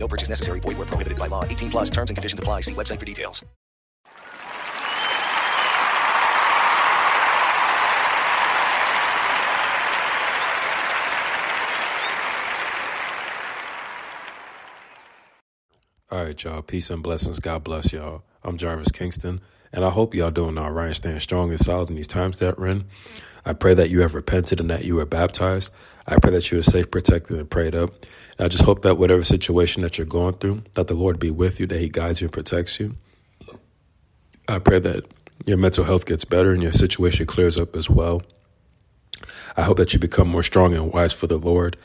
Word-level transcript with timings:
No 0.00 0.08
purchase 0.08 0.30
necessary. 0.30 0.60
Void 0.60 0.78
where 0.78 0.86
prohibited 0.86 1.18
by 1.18 1.28
law. 1.28 1.44
18 1.44 1.70
plus 1.70 1.90
terms 1.90 2.10
and 2.10 2.16
conditions 2.16 2.40
apply. 2.40 2.62
See 2.62 2.74
website 2.74 2.98
for 2.98 3.06
details. 3.06 3.44
All 16.12 16.24
right, 16.24 16.42
y'all. 16.42 16.62
Peace 16.62 16.90
and 16.90 17.04
blessings. 17.04 17.38
God 17.38 17.62
bless 17.62 17.92
y'all. 17.92 18.24
I'm 18.42 18.56
Jarvis 18.56 18.90
Kingston, 18.90 19.40
and 19.72 19.84
I 19.84 19.90
hope 19.90 20.14
y'all 20.14 20.30
doing 20.30 20.58
all 20.58 20.70
right, 20.70 20.94
staying 20.94 21.20
strong 21.20 21.50
and 21.50 21.58
solid 21.58 21.90
in 21.90 21.96
these 21.96 22.08
times 22.08 22.38
that 22.38 22.58
we're 22.58 22.68
in. 22.68 22.84
I 23.44 23.52
pray 23.52 23.74
that 23.74 23.90
you 23.90 24.00
have 24.02 24.14
repented 24.14 24.60
and 24.60 24.68
that 24.70 24.84
you 24.84 24.98
are 24.98 25.06
baptized. 25.06 25.72
I 26.06 26.16
pray 26.16 26.32
that 26.32 26.50
you 26.50 26.58
are 26.58 26.62
safe, 26.62 26.90
protected, 26.90 27.38
and 27.38 27.48
prayed 27.48 27.74
up. 27.74 27.90
And 28.36 28.44
I 28.44 28.48
just 28.48 28.64
hope 28.64 28.82
that 28.82 28.98
whatever 28.98 29.22
situation 29.22 29.82
that 29.82 29.96
you're 29.96 30.06
going 30.06 30.34
through, 30.34 30.64
that 30.74 30.88
the 30.88 30.94
Lord 30.94 31.18
be 31.18 31.30
with 31.30 31.60
you, 31.60 31.66
that 31.68 31.80
He 31.80 31.88
guides 31.88 32.20
you 32.20 32.26
and 32.26 32.32
protects 32.32 32.80
you. 32.80 32.96
I 34.48 34.58
pray 34.58 34.80
that 34.80 35.06
your 35.46 35.56
mental 35.56 35.84
health 35.84 36.06
gets 36.06 36.24
better 36.24 36.52
and 36.52 36.62
your 36.62 36.72
situation 36.72 37.26
clears 37.26 37.58
up 37.58 37.76
as 37.76 37.88
well. 37.88 38.22
I 39.56 39.62
hope 39.62 39.78
that 39.78 39.92
you 39.92 39.98
become 39.98 40.28
more 40.28 40.42
strong 40.42 40.74
and 40.74 40.92
wise 40.92 41.12
for 41.12 41.26
the 41.26 41.38
Lord. 41.38 41.76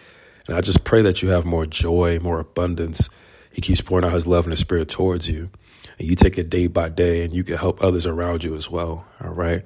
And 0.47 0.58
I 0.58 0.61
just 0.61 0.83
pray 0.83 1.02
that 1.03 1.22
you 1.22 1.30
have 1.30 1.45
more 1.45 1.66
joy, 1.66 2.19
more 2.19 2.39
abundance. 2.39 3.09
He 3.52 3.61
keeps 3.61 3.81
pouring 3.81 4.06
out 4.06 4.13
His 4.13 4.28
love 4.28 4.45
and 4.45 4.53
His 4.53 4.59
Spirit 4.59 4.89
towards 4.89 5.30
you. 5.30 5.50
And 5.97 6.08
you 6.08 6.16
take 6.16 6.38
it 6.38 6.50
day 6.50 6.67
by 6.67 6.89
day 6.89 7.23
and 7.23 7.33
you 7.33 7.44
can 7.44 7.58
help 7.58 7.83
others 7.83 8.05
around 8.08 8.44
you 8.44 8.55
as 8.55 8.69
well. 8.69 9.05
All 9.22 9.31
right. 9.31 9.64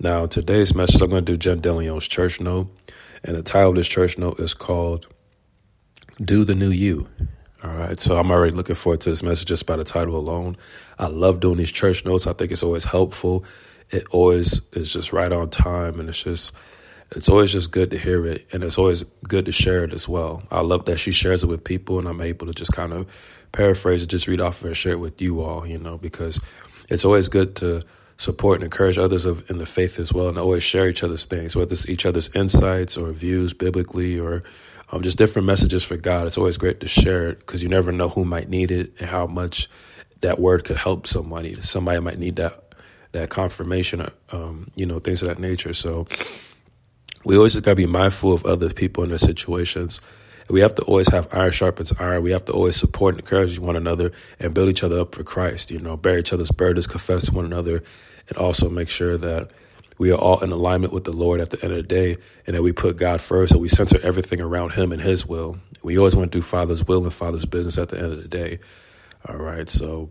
Now, 0.00 0.26
today's 0.26 0.74
message, 0.74 1.02
I'm 1.02 1.10
going 1.10 1.24
to 1.24 1.32
do 1.32 1.36
Jen 1.36 1.60
DeLeon's 1.60 2.06
church 2.06 2.40
note. 2.40 2.68
And 3.24 3.36
the 3.36 3.42
title 3.42 3.70
of 3.70 3.76
this 3.76 3.88
church 3.88 4.16
note 4.16 4.38
is 4.38 4.54
called 4.54 5.08
Do 6.22 6.44
the 6.44 6.54
New 6.54 6.70
You. 6.70 7.08
All 7.64 7.72
right. 7.72 7.98
So 7.98 8.18
I'm 8.18 8.30
already 8.30 8.54
looking 8.54 8.76
forward 8.76 9.00
to 9.02 9.10
this 9.10 9.22
message 9.22 9.48
just 9.48 9.66
by 9.66 9.76
the 9.76 9.84
title 9.84 10.16
alone. 10.16 10.56
I 10.98 11.06
love 11.06 11.40
doing 11.40 11.56
these 11.58 11.72
church 11.72 12.04
notes. 12.04 12.26
I 12.26 12.32
think 12.32 12.52
it's 12.52 12.62
always 12.62 12.84
helpful. 12.84 13.44
It 13.90 14.06
always 14.10 14.60
is 14.72 14.92
just 14.92 15.12
right 15.12 15.32
on 15.32 15.50
time. 15.50 15.98
And 15.98 16.08
it's 16.08 16.22
just, 16.22 16.52
it's 17.12 17.28
always 17.28 17.52
just 17.52 17.70
good 17.70 17.90
to 17.92 17.98
hear 17.98 18.26
it. 18.26 18.46
And 18.52 18.62
it's 18.62 18.78
always 18.78 19.04
good 19.26 19.46
to 19.46 19.52
share 19.52 19.84
it 19.84 19.92
as 19.92 20.08
well. 20.08 20.42
I 20.50 20.60
love 20.60 20.84
that 20.86 20.98
she 20.98 21.12
shares 21.12 21.42
it 21.42 21.46
with 21.46 21.64
people 21.64 21.98
and 21.98 22.08
I'm 22.08 22.20
able 22.20 22.46
to 22.46 22.52
just 22.52 22.72
kind 22.72 22.92
of 22.92 23.06
paraphrase 23.52 24.02
it, 24.02 24.08
just 24.08 24.26
read 24.28 24.40
off 24.40 24.60
of 24.60 24.66
it 24.66 24.68
and 24.68 24.76
share 24.76 24.92
it 24.92 25.00
with 25.00 25.22
you 25.22 25.40
all, 25.40 25.66
you 25.66 25.78
know, 25.78 25.96
because 25.96 26.40
it's 26.90 27.04
always 27.04 27.28
good 27.28 27.56
to 27.56 27.82
support 28.18 28.56
and 28.56 28.64
encourage 28.64 28.98
others 28.98 29.24
of, 29.24 29.48
in 29.50 29.58
the 29.58 29.66
faith 29.66 29.98
as 29.98 30.12
well, 30.12 30.28
and 30.28 30.38
always 30.38 30.62
share 30.62 30.88
each 30.88 31.04
other's 31.04 31.24
things, 31.24 31.54
whether 31.54 31.72
it's 31.72 31.88
each 31.88 32.04
other's 32.04 32.28
insights 32.34 32.96
or 32.96 33.12
views 33.12 33.52
biblically 33.54 34.18
or 34.18 34.42
um, 34.90 35.02
just 35.02 35.18
different 35.18 35.46
messages 35.46 35.84
for 35.84 35.96
God. 35.96 36.26
It's 36.26 36.38
always 36.38 36.58
great 36.58 36.80
to 36.80 36.88
share 36.88 37.28
it 37.28 37.38
because 37.38 37.62
you 37.62 37.68
never 37.68 37.92
know 37.92 38.08
who 38.08 38.24
might 38.24 38.48
need 38.48 38.70
it 38.70 38.92
and 38.98 39.08
how 39.08 39.26
much 39.26 39.70
that 40.20 40.40
word 40.40 40.64
could 40.64 40.76
help 40.76 41.06
somebody. 41.06 41.54
Somebody 41.54 42.00
might 42.00 42.18
need 42.18 42.36
that 42.36 42.64
that 43.12 43.30
confirmation, 43.30 44.06
um, 44.32 44.70
you 44.74 44.84
know, 44.84 44.98
things 44.98 45.22
of 45.22 45.28
that 45.28 45.38
nature. 45.38 45.72
So 45.72 46.06
we 47.28 47.36
always 47.36 47.52
just 47.52 47.62
got 47.62 47.72
to 47.72 47.76
be 47.76 47.84
mindful 47.84 48.32
of 48.32 48.46
other 48.46 48.70
people 48.70 49.02
in 49.02 49.10
their 49.10 49.18
situations. 49.18 50.00
We 50.48 50.60
have 50.60 50.74
to 50.76 50.82
always 50.84 51.08
have 51.10 51.28
iron 51.34 51.52
sharpens 51.52 51.92
iron. 52.00 52.22
We 52.22 52.30
have 52.30 52.46
to 52.46 52.52
always 52.52 52.74
support 52.74 53.16
and 53.16 53.20
encourage 53.20 53.58
one 53.58 53.76
another 53.76 54.12
and 54.40 54.54
build 54.54 54.70
each 54.70 54.82
other 54.82 55.00
up 55.00 55.14
for 55.14 55.24
Christ. 55.24 55.70
You 55.70 55.78
know, 55.78 55.94
bear 55.98 56.18
each 56.18 56.32
other's 56.32 56.50
burdens, 56.50 56.86
confess 56.86 57.26
to 57.26 57.34
one 57.34 57.44
another, 57.44 57.82
and 58.30 58.38
also 58.38 58.70
make 58.70 58.88
sure 58.88 59.18
that 59.18 59.50
we 59.98 60.10
are 60.10 60.16
all 60.16 60.42
in 60.42 60.52
alignment 60.52 60.94
with 60.94 61.04
the 61.04 61.12
Lord 61.12 61.42
at 61.42 61.50
the 61.50 61.62
end 61.62 61.74
of 61.74 61.76
the 61.76 61.82
day 61.82 62.16
and 62.46 62.56
that 62.56 62.62
we 62.62 62.72
put 62.72 62.96
God 62.96 63.20
first. 63.20 63.52
So 63.52 63.58
we 63.58 63.68
center 63.68 64.00
everything 64.02 64.40
around 64.40 64.72
Him 64.72 64.90
and 64.90 65.02
His 65.02 65.26
will. 65.26 65.58
We 65.82 65.98
always 65.98 66.16
want 66.16 66.32
to 66.32 66.38
do 66.38 66.40
Father's 66.40 66.86
will 66.86 67.04
and 67.04 67.12
Father's 67.12 67.44
business 67.44 67.76
at 67.76 67.90
the 67.90 67.98
end 67.98 68.10
of 68.10 68.22
the 68.22 68.28
day. 68.28 68.60
All 69.28 69.36
right. 69.36 69.68
So 69.68 70.10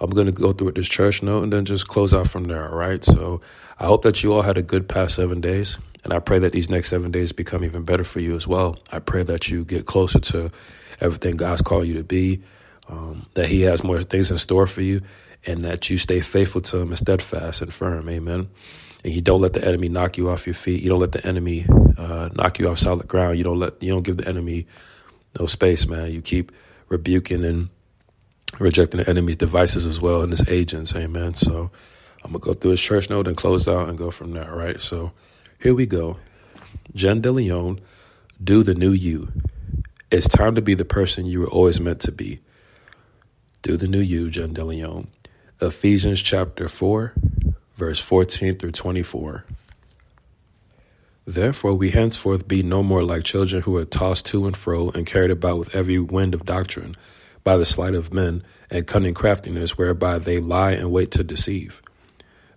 I'm 0.00 0.10
going 0.10 0.26
to 0.26 0.32
go 0.32 0.52
through 0.52 0.66
with 0.66 0.74
this 0.76 0.88
church 0.88 1.22
note 1.22 1.42
and 1.42 1.52
then 1.52 1.64
just 1.64 1.88
close 1.88 2.12
out 2.12 2.28
from 2.28 2.44
there. 2.44 2.68
All 2.68 2.76
right. 2.76 3.02
So 3.04 3.40
I 3.78 3.86
hope 3.86 4.02
that 4.02 4.22
you 4.22 4.32
all 4.32 4.42
had 4.42 4.58
a 4.58 4.62
good 4.62 4.88
past 4.88 5.16
seven 5.16 5.40
days. 5.40 5.78
And 6.04 6.12
I 6.12 6.20
pray 6.20 6.38
that 6.38 6.52
these 6.52 6.70
next 6.70 6.88
seven 6.88 7.10
days 7.10 7.32
become 7.32 7.64
even 7.64 7.82
better 7.82 8.04
for 8.04 8.20
you 8.20 8.36
as 8.36 8.46
well. 8.46 8.76
I 8.92 9.00
pray 9.00 9.24
that 9.24 9.50
you 9.50 9.64
get 9.64 9.86
closer 9.86 10.20
to 10.20 10.50
everything 11.00 11.36
God's 11.36 11.62
called 11.62 11.86
you 11.86 11.94
to 11.94 12.04
be, 12.04 12.42
um, 12.88 13.26
that 13.34 13.46
He 13.46 13.62
has 13.62 13.82
more 13.82 14.02
things 14.02 14.30
in 14.30 14.38
store 14.38 14.66
for 14.66 14.80
you, 14.82 15.02
and 15.46 15.62
that 15.62 15.90
you 15.90 15.98
stay 15.98 16.20
faithful 16.20 16.60
to 16.62 16.78
Him 16.78 16.88
and 16.88 16.98
steadfast 16.98 17.62
and 17.62 17.72
firm. 17.72 18.08
Amen. 18.08 18.48
And 19.04 19.12
you 19.12 19.20
don't 19.20 19.40
let 19.40 19.52
the 19.52 19.64
enemy 19.66 19.88
knock 19.88 20.18
you 20.18 20.30
off 20.30 20.46
your 20.46 20.54
feet. 20.54 20.82
You 20.82 20.88
don't 20.88 21.00
let 21.00 21.12
the 21.12 21.26
enemy 21.26 21.66
uh, 21.96 22.30
knock 22.34 22.58
you 22.58 22.68
off 22.68 22.78
solid 22.78 23.06
ground. 23.06 23.38
You 23.38 23.44
don't 23.44 23.58
let 23.58 23.82
you 23.82 23.90
don't 23.92 24.02
give 24.02 24.16
the 24.16 24.28
enemy 24.28 24.66
no 25.38 25.46
space, 25.46 25.86
man. 25.86 26.12
You 26.12 26.20
keep 26.20 26.52
rebuking 26.88 27.44
and 27.44 27.68
rejecting 28.58 29.00
the 29.00 29.08
enemy's 29.08 29.36
devices 29.36 29.86
as 29.86 30.00
well 30.00 30.22
and 30.22 30.30
his 30.30 30.48
agents. 30.48 30.94
Amen. 30.94 31.34
So 31.34 31.70
I'm 32.24 32.32
gonna 32.32 32.40
go 32.40 32.52
through 32.54 32.72
his 32.72 32.80
church 32.80 33.10
note 33.10 33.28
and 33.28 33.36
close 33.36 33.68
out 33.68 33.88
and 33.88 33.98
go 33.98 34.10
from 34.10 34.32
there. 34.32 34.52
Right. 34.54 34.80
So 34.80 35.12
here 35.60 35.74
we 35.74 35.86
go. 35.86 36.18
Jen 36.94 37.22
DeLeon, 37.22 37.80
do 38.42 38.62
the 38.62 38.74
new 38.74 38.92
you. 38.92 39.32
It's 40.10 40.28
time 40.28 40.54
to 40.54 40.62
be 40.62 40.74
the 40.74 40.84
person 40.84 41.26
you 41.26 41.40
were 41.40 41.48
always 41.48 41.80
meant 41.80 42.00
to 42.00 42.12
be. 42.12 42.40
Do 43.62 43.76
the 43.76 43.88
new 43.88 44.00
you, 44.00 44.30
Jen 44.30 44.54
DeLeon. 44.54 45.08
Ephesians 45.60 46.22
chapter 46.22 46.68
4, 46.68 47.14
verse 47.76 48.00
14 48.00 48.56
through 48.56 48.70
24. 48.72 49.44
Therefore, 51.26 51.74
we 51.74 51.90
henceforth 51.90 52.48
be 52.48 52.62
no 52.62 52.82
more 52.82 53.02
like 53.02 53.24
children 53.24 53.62
who 53.62 53.76
are 53.76 53.84
tossed 53.84 54.24
to 54.26 54.46
and 54.46 54.56
fro 54.56 54.88
and 54.90 55.04
carried 55.04 55.30
about 55.30 55.58
with 55.58 55.74
every 55.74 55.98
wind 55.98 56.32
of 56.32 56.46
doctrine 56.46 56.96
by 57.44 57.56
the 57.56 57.64
sleight 57.64 57.94
of 57.94 58.12
men 58.12 58.42
and 58.70 58.86
cunning 58.86 59.14
craftiness 59.14 59.78
whereby 59.78 60.18
they 60.18 60.38
lie 60.38 60.72
and 60.72 60.92
wait 60.92 61.10
to 61.12 61.24
deceive. 61.24 61.82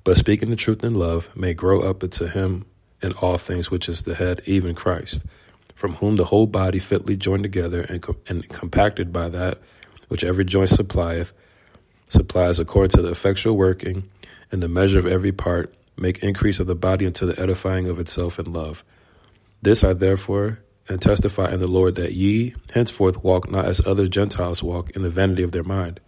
But 0.03 0.17
speaking 0.17 0.49
the 0.49 0.55
truth 0.55 0.83
in 0.83 0.95
love 0.95 1.29
may 1.35 1.53
grow 1.53 1.81
up 1.81 2.03
into 2.03 2.27
him 2.27 2.65
in 3.01 3.13
all 3.13 3.37
things 3.37 3.69
which 3.69 3.87
is 3.87 4.03
the 4.03 4.15
head, 4.15 4.41
even 4.45 4.75
Christ, 4.75 5.25
from 5.75 5.95
whom 5.95 6.15
the 6.15 6.25
whole 6.25 6.47
body 6.47 6.79
fitly 6.79 7.15
joined 7.15 7.43
together 7.43 7.81
and, 7.81 8.01
co- 8.01 8.17
and 8.27 8.47
compacted 8.49 9.11
by 9.13 9.29
that 9.29 9.59
which 10.07 10.23
every 10.23 10.43
joint 10.43 10.69
supplieth, 10.69 11.31
supplies 12.05 12.59
according 12.59 12.89
to 12.89 13.01
the 13.01 13.11
effectual 13.11 13.55
working 13.55 14.09
and 14.51 14.61
the 14.61 14.67
measure 14.67 14.99
of 14.99 15.05
every 15.05 15.31
part, 15.31 15.73
make 15.97 16.19
increase 16.19 16.59
of 16.59 16.67
the 16.67 16.75
body 16.75 17.05
unto 17.05 17.25
the 17.25 17.39
edifying 17.39 17.87
of 17.87 17.99
itself 17.99 18.37
in 18.37 18.51
love. 18.51 18.83
This 19.61 19.83
I 19.83 19.93
therefore 19.93 20.59
and 20.91 21.01
testify 21.01 21.49
in 21.49 21.61
the 21.61 21.67
Lord 21.67 21.95
that 21.95 22.13
ye 22.13 22.53
henceforth 22.73 23.23
walk 23.23 23.49
not 23.49 23.65
as 23.65 23.85
other 23.87 24.07
Gentiles 24.07 24.61
walk 24.61 24.89
in 24.91 25.03
the 25.03 25.09
vanity 25.09 25.41
of 25.41 25.53
their 25.53 25.63
mind, 25.63 26.01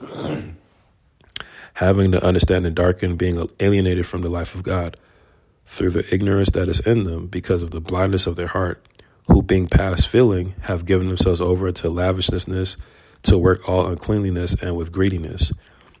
having 1.74 2.10
the 2.10 2.24
understanding 2.24 2.74
darkened, 2.74 3.18
being 3.18 3.48
alienated 3.60 4.04
from 4.04 4.22
the 4.22 4.28
life 4.28 4.54
of 4.54 4.64
God 4.64 4.96
through 5.66 5.90
the 5.90 6.12
ignorance 6.12 6.50
that 6.50 6.68
is 6.68 6.80
in 6.80 7.04
them 7.04 7.28
because 7.28 7.62
of 7.62 7.70
the 7.70 7.80
blindness 7.80 8.26
of 8.26 8.36
their 8.36 8.48
heart, 8.48 8.84
who 9.28 9.42
being 9.42 9.68
past 9.68 10.08
feeling 10.08 10.54
have 10.62 10.86
given 10.86 11.08
themselves 11.08 11.40
over 11.40 11.70
to 11.70 11.88
lavishness, 11.88 12.76
to 13.22 13.38
work 13.38 13.68
all 13.68 13.86
uncleanliness 13.86 14.54
and 14.62 14.76
with 14.76 14.92
greediness. 14.92 15.52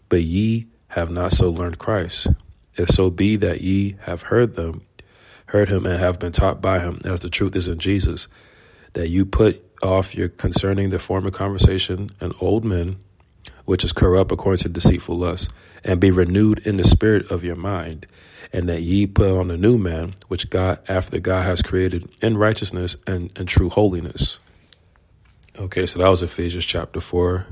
But 0.08 0.22
ye 0.22 0.66
have 0.88 1.10
not 1.10 1.32
so 1.32 1.50
learned 1.50 1.78
Christ. 1.78 2.28
If 2.74 2.90
so 2.90 3.10
be 3.10 3.36
that 3.36 3.62
ye 3.62 3.96
have 4.02 4.22
heard 4.22 4.54
them, 4.54 4.85
heard 5.46 5.68
him 5.68 5.86
and 5.86 5.98
have 5.98 6.18
been 6.18 6.32
taught 6.32 6.60
by 6.60 6.80
him, 6.80 7.00
as 7.04 7.20
the 7.20 7.30
truth 7.30 7.56
is 7.56 7.68
in 7.68 7.78
Jesus, 7.78 8.28
that 8.94 9.08
you 9.08 9.24
put 9.24 9.62
off 9.82 10.14
your 10.14 10.28
concerning 10.28 10.90
the 10.90 10.98
former 10.98 11.30
conversation 11.30 12.10
and 12.20 12.34
old 12.40 12.64
men, 12.64 12.96
which 13.64 13.84
is 13.84 13.92
corrupt 13.92 14.32
according 14.32 14.62
to 14.62 14.68
deceitful 14.68 15.16
lust, 15.16 15.52
and 15.84 16.00
be 16.00 16.10
renewed 16.10 16.58
in 16.66 16.76
the 16.76 16.84
spirit 16.84 17.30
of 17.30 17.44
your 17.44 17.56
mind, 17.56 18.06
and 18.52 18.68
that 18.68 18.82
ye 18.82 19.06
put 19.06 19.30
on 19.30 19.48
the 19.48 19.56
new 19.56 19.78
man, 19.78 20.14
which 20.28 20.50
God 20.50 20.78
after 20.88 21.18
God 21.18 21.44
has 21.44 21.62
created 21.62 22.08
in 22.22 22.36
righteousness 22.36 22.96
and, 23.06 23.30
and 23.36 23.46
true 23.46 23.68
holiness. 23.68 24.38
Okay, 25.58 25.86
so 25.86 25.98
that 25.98 26.08
was 26.08 26.22
Ephesians 26.22 26.66
chapter 26.66 27.00
4, 27.00 27.46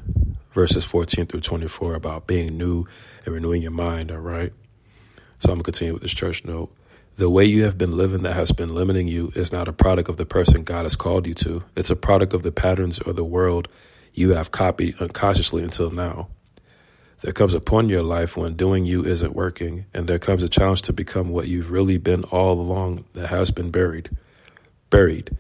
verses 0.53 0.85
14 0.85 1.27
through 1.27 1.41
24 1.41 1.95
about 1.95 2.27
being 2.27 2.59
new 2.59 2.87
and 3.25 3.35
renewing 3.35 3.63
your 3.63 3.71
mind, 3.71 4.13
all 4.13 4.19
right? 4.19 4.53
So 5.41 5.51
I'm 5.51 5.57
going 5.57 5.59
to 5.59 5.65
continue 5.65 5.93
with 5.95 6.03
this 6.03 6.13
church 6.15 6.45
note. 6.45 6.75
The 7.17 7.31
way 7.31 7.45
you 7.45 7.63
have 7.63 7.79
been 7.79 7.97
living 7.97 8.23
that 8.25 8.35
has 8.35 8.51
been 8.51 8.75
limiting 8.75 9.07
you 9.07 9.31
is 9.37 9.53
not 9.53 9.69
a 9.69 9.73
product 9.73 10.09
of 10.09 10.17
the 10.17 10.27
person 10.27 10.65
God 10.65 10.83
has 10.85 10.97
called 10.97 11.29
you 11.29 11.35
to. 11.35 11.63
It's 11.77 11.91
a 11.91 11.95
product 11.95 12.35
of 12.35 12.43
the 12.43 12.51
patterns 12.51 12.99
or 12.99 13.13
the 13.13 13.23
world 13.23 13.69
you 14.15 14.31
have 14.31 14.51
copied 14.51 15.01
unconsciously 15.01 15.63
until 15.63 15.93
now. 15.93 16.27
There 17.21 17.33
comes 17.33 17.55
a 17.55 17.61
point 17.61 17.85
in 17.85 17.91
your 17.91 18.03
life 18.03 18.37
when 18.37 18.55
doing 18.55 18.85
you 18.85 19.05
isn't 19.05 19.35
working, 19.35 19.87
and 19.95 20.09
there 20.09 20.19
comes 20.19 20.43
a 20.43 20.49
challenge 20.49 20.83
to 20.83 20.93
become 20.93 21.29
what 21.29 21.47
you've 21.47 21.71
really 21.71 21.99
been 21.99 22.25
all 22.25 22.61
along 22.61 23.05
that 23.13 23.29
has 23.29 23.53
been 23.53 23.71
buried. 23.71 24.11
Buried. 24.91 25.37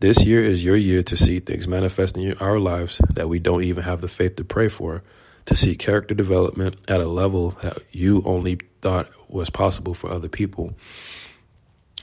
This 0.00 0.26
year 0.26 0.44
is 0.44 0.62
your 0.62 0.76
year 0.76 1.02
to 1.04 1.16
see 1.16 1.40
things 1.40 1.66
manifest 1.66 2.18
in 2.18 2.34
our 2.34 2.58
lives 2.58 3.00
that 3.14 3.30
we 3.30 3.38
don't 3.38 3.64
even 3.64 3.82
have 3.84 4.02
the 4.02 4.08
faith 4.08 4.36
to 4.36 4.44
pray 4.44 4.68
for, 4.68 5.02
to 5.46 5.56
see 5.56 5.74
character 5.74 6.14
development 6.14 6.76
at 6.86 7.00
a 7.00 7.08
level 7.08 7.50
that 7.62 7.78
you 7.92 8.22
only 8.26 8.58
thought 8.84 9.08
was 9.28 9.48
possible 9.48 9.94
for 9.94 10.10
other 10.10 10.28
people. 10.28 10.74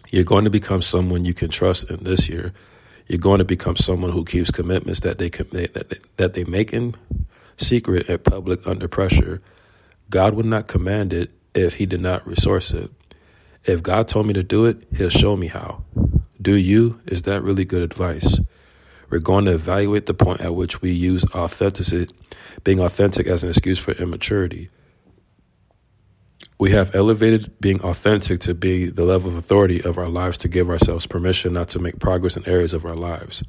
You're 0.10 0.24
going 0.24 0.45
to 0.45 0.50
become 0.50 0.81
someone 0.81 1.25
you 1.25 1.33
can 1.36 1.50
trust 1.50 1.92
in 1.92 2.04
this 2.04 2.28
year. 2.28 2.54
You're 3.07 3.19
going 3.19 3.38
to 3.38 3.45
become 3.45 3.75
someone 3.75 4.12
who 4.12 4.25
keeps 4.25 4.50
commitments 4.50 5.01
that 5.01 5.19
they 5.19 5.30
that 5.30 6.18
that 6.18 6.33
they 6.33 6.44
make 6.44 6.74
in 6.74 6.95
secret 7.56 8.10
and 8.10 8.24
public 8.24 8.66
under 8.66 8.88
pressure. 8.88 9.44
God 10.10 10.33
would 10.33 10.48
not 10.48 10.68
command 10.68 11.13
it 11.13 11.30
if 11.54 11.75
He 11.75 11.86
did 11.86 12.01
not 12.01 12.25
resource 12.25 12.74
it. 12.74 12.89
If 13.63 13.84
God 13.84 14.07
told 14.07 14.25
me 14.25 14.34
to 14.34 14.44
do 14.44 14.66
it, 14.66 14.81
He'll 14.98 15.10
show 15.10 15.38
me 15.38 15.48
how. 15.48 15.84
Do 16.42 16.56
you? 16.56 17.00
Is 17.06 17.22
that 17.24 17.44
really 17.44 17.63
good 17.63 17.84
advice? 17.84 18.39
We're 19.12 19.19
going 19.19 19.45
to 19.45 19.54
evaluate 19.54 20.07
the 20.07 20.16
point 20.16 20.42
at 20.42 20.56
which 20.56 20.81
we 20.81 20.92
use 20.92 21.25
authenticity, 21.36 22.12
being 22.63 22.80
authentic 22.80 23.27
as 23.27 23.44
an 23.44 23.50
excuse 23.50 23.77
for 23.77 23.92
immaturity. 23.92 24.69
We 26.62 26.69
have 26.74 26.94
elevated 26.94 27.60
being 27.60 27.81
authentic 27.81 28.42
to 28.42 28.54
be 28.54 28.86
the 28.86 29.04
level 29.04 29.31
of 29.31 29.36
authority 29.36 29.81
of 29.81 29.98
our 29.98 30.08
lives 30.08 30.38
to 30.38 30.48
give 30.48 30.69
ourselves 30.69 31.08
permission 31.08 31.54
not 31.54 31.69
to 31.69 31.80
make 31.80 31.98
progress 31.98 32.38
in 32.38 32.48
areas 32.48 32.75
of 32.75 32.86
our 32.86 32.94
lives. 32.94 33.44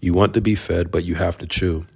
You 0.00 0.12
want 0.12 0.34
to 0.34 0.40
be 0.40 0.56
fed, 0.56 0.90
but 0.90 1.04
you 1.04 1.14
have 1.14 1.38
to 1.38 1.46
chew. 1.46 1.86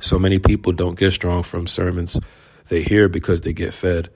So 0.00 0.16
many 0.16 0.38
people 0.38 0.72
don't 0.72 0.96
get 0.96 1.10
strong 1.10 1.42
from 1.42 1.66
sermons 1.66 2.20
they 2.68 2.82
hear 2.82 3.08
because 3.08 3.40
they 3.40 3.52
get 3.52 3.74
fed, 3.74 4.10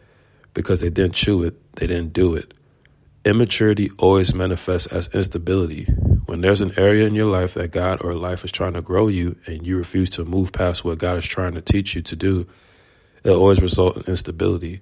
because 0.55 0.81
they 0.81 0.91
didn't 0.91 1.15
chew 1.15 1.43
it, 1.43 1.75
they 1.75 1.89
didn't 1.89 2.13
do 2.13 2.37
it. 2.37 2.55
Immaturity 3.25 3.91
always 3.99 4.33
manifests 4.33 4.87
as 4.93 5.13
instability. 5.13 5.87
When 6.27 6.41
there's 6.41 6.61
an 6.61 6.75
area 6.77 7.05
in 7.05 7.17
your 7.17 7.27
life 7.27 7.55
that 7.55 7.73
God 7.73 8.01
or 8.05 8.15
life 8.15 8.45
is 8.45 8.53
trying 8.53 8.75
to 8.75 8.81
grow 8.81 9.09
you 9.09 9.35
and 9.47 9.67
you 9.67 9.77
refuse 9.77 10.11
to 10.11 10.25
move 10.25 10.53
past 10.53 10.85
what 10.85 11.01
God 11.01 11.17
is 11.17 11.27
trying 11.27 11.55
to 11.55 11.61
teach 11.61 11.97
you 11.97 12.03
to 12.03 12.15
do, 12.15 12.47
it 13.25 13.31
always 13.31 13.61
results 13.61 13.97
in 13.97 14.05
instability. 14.05 14.81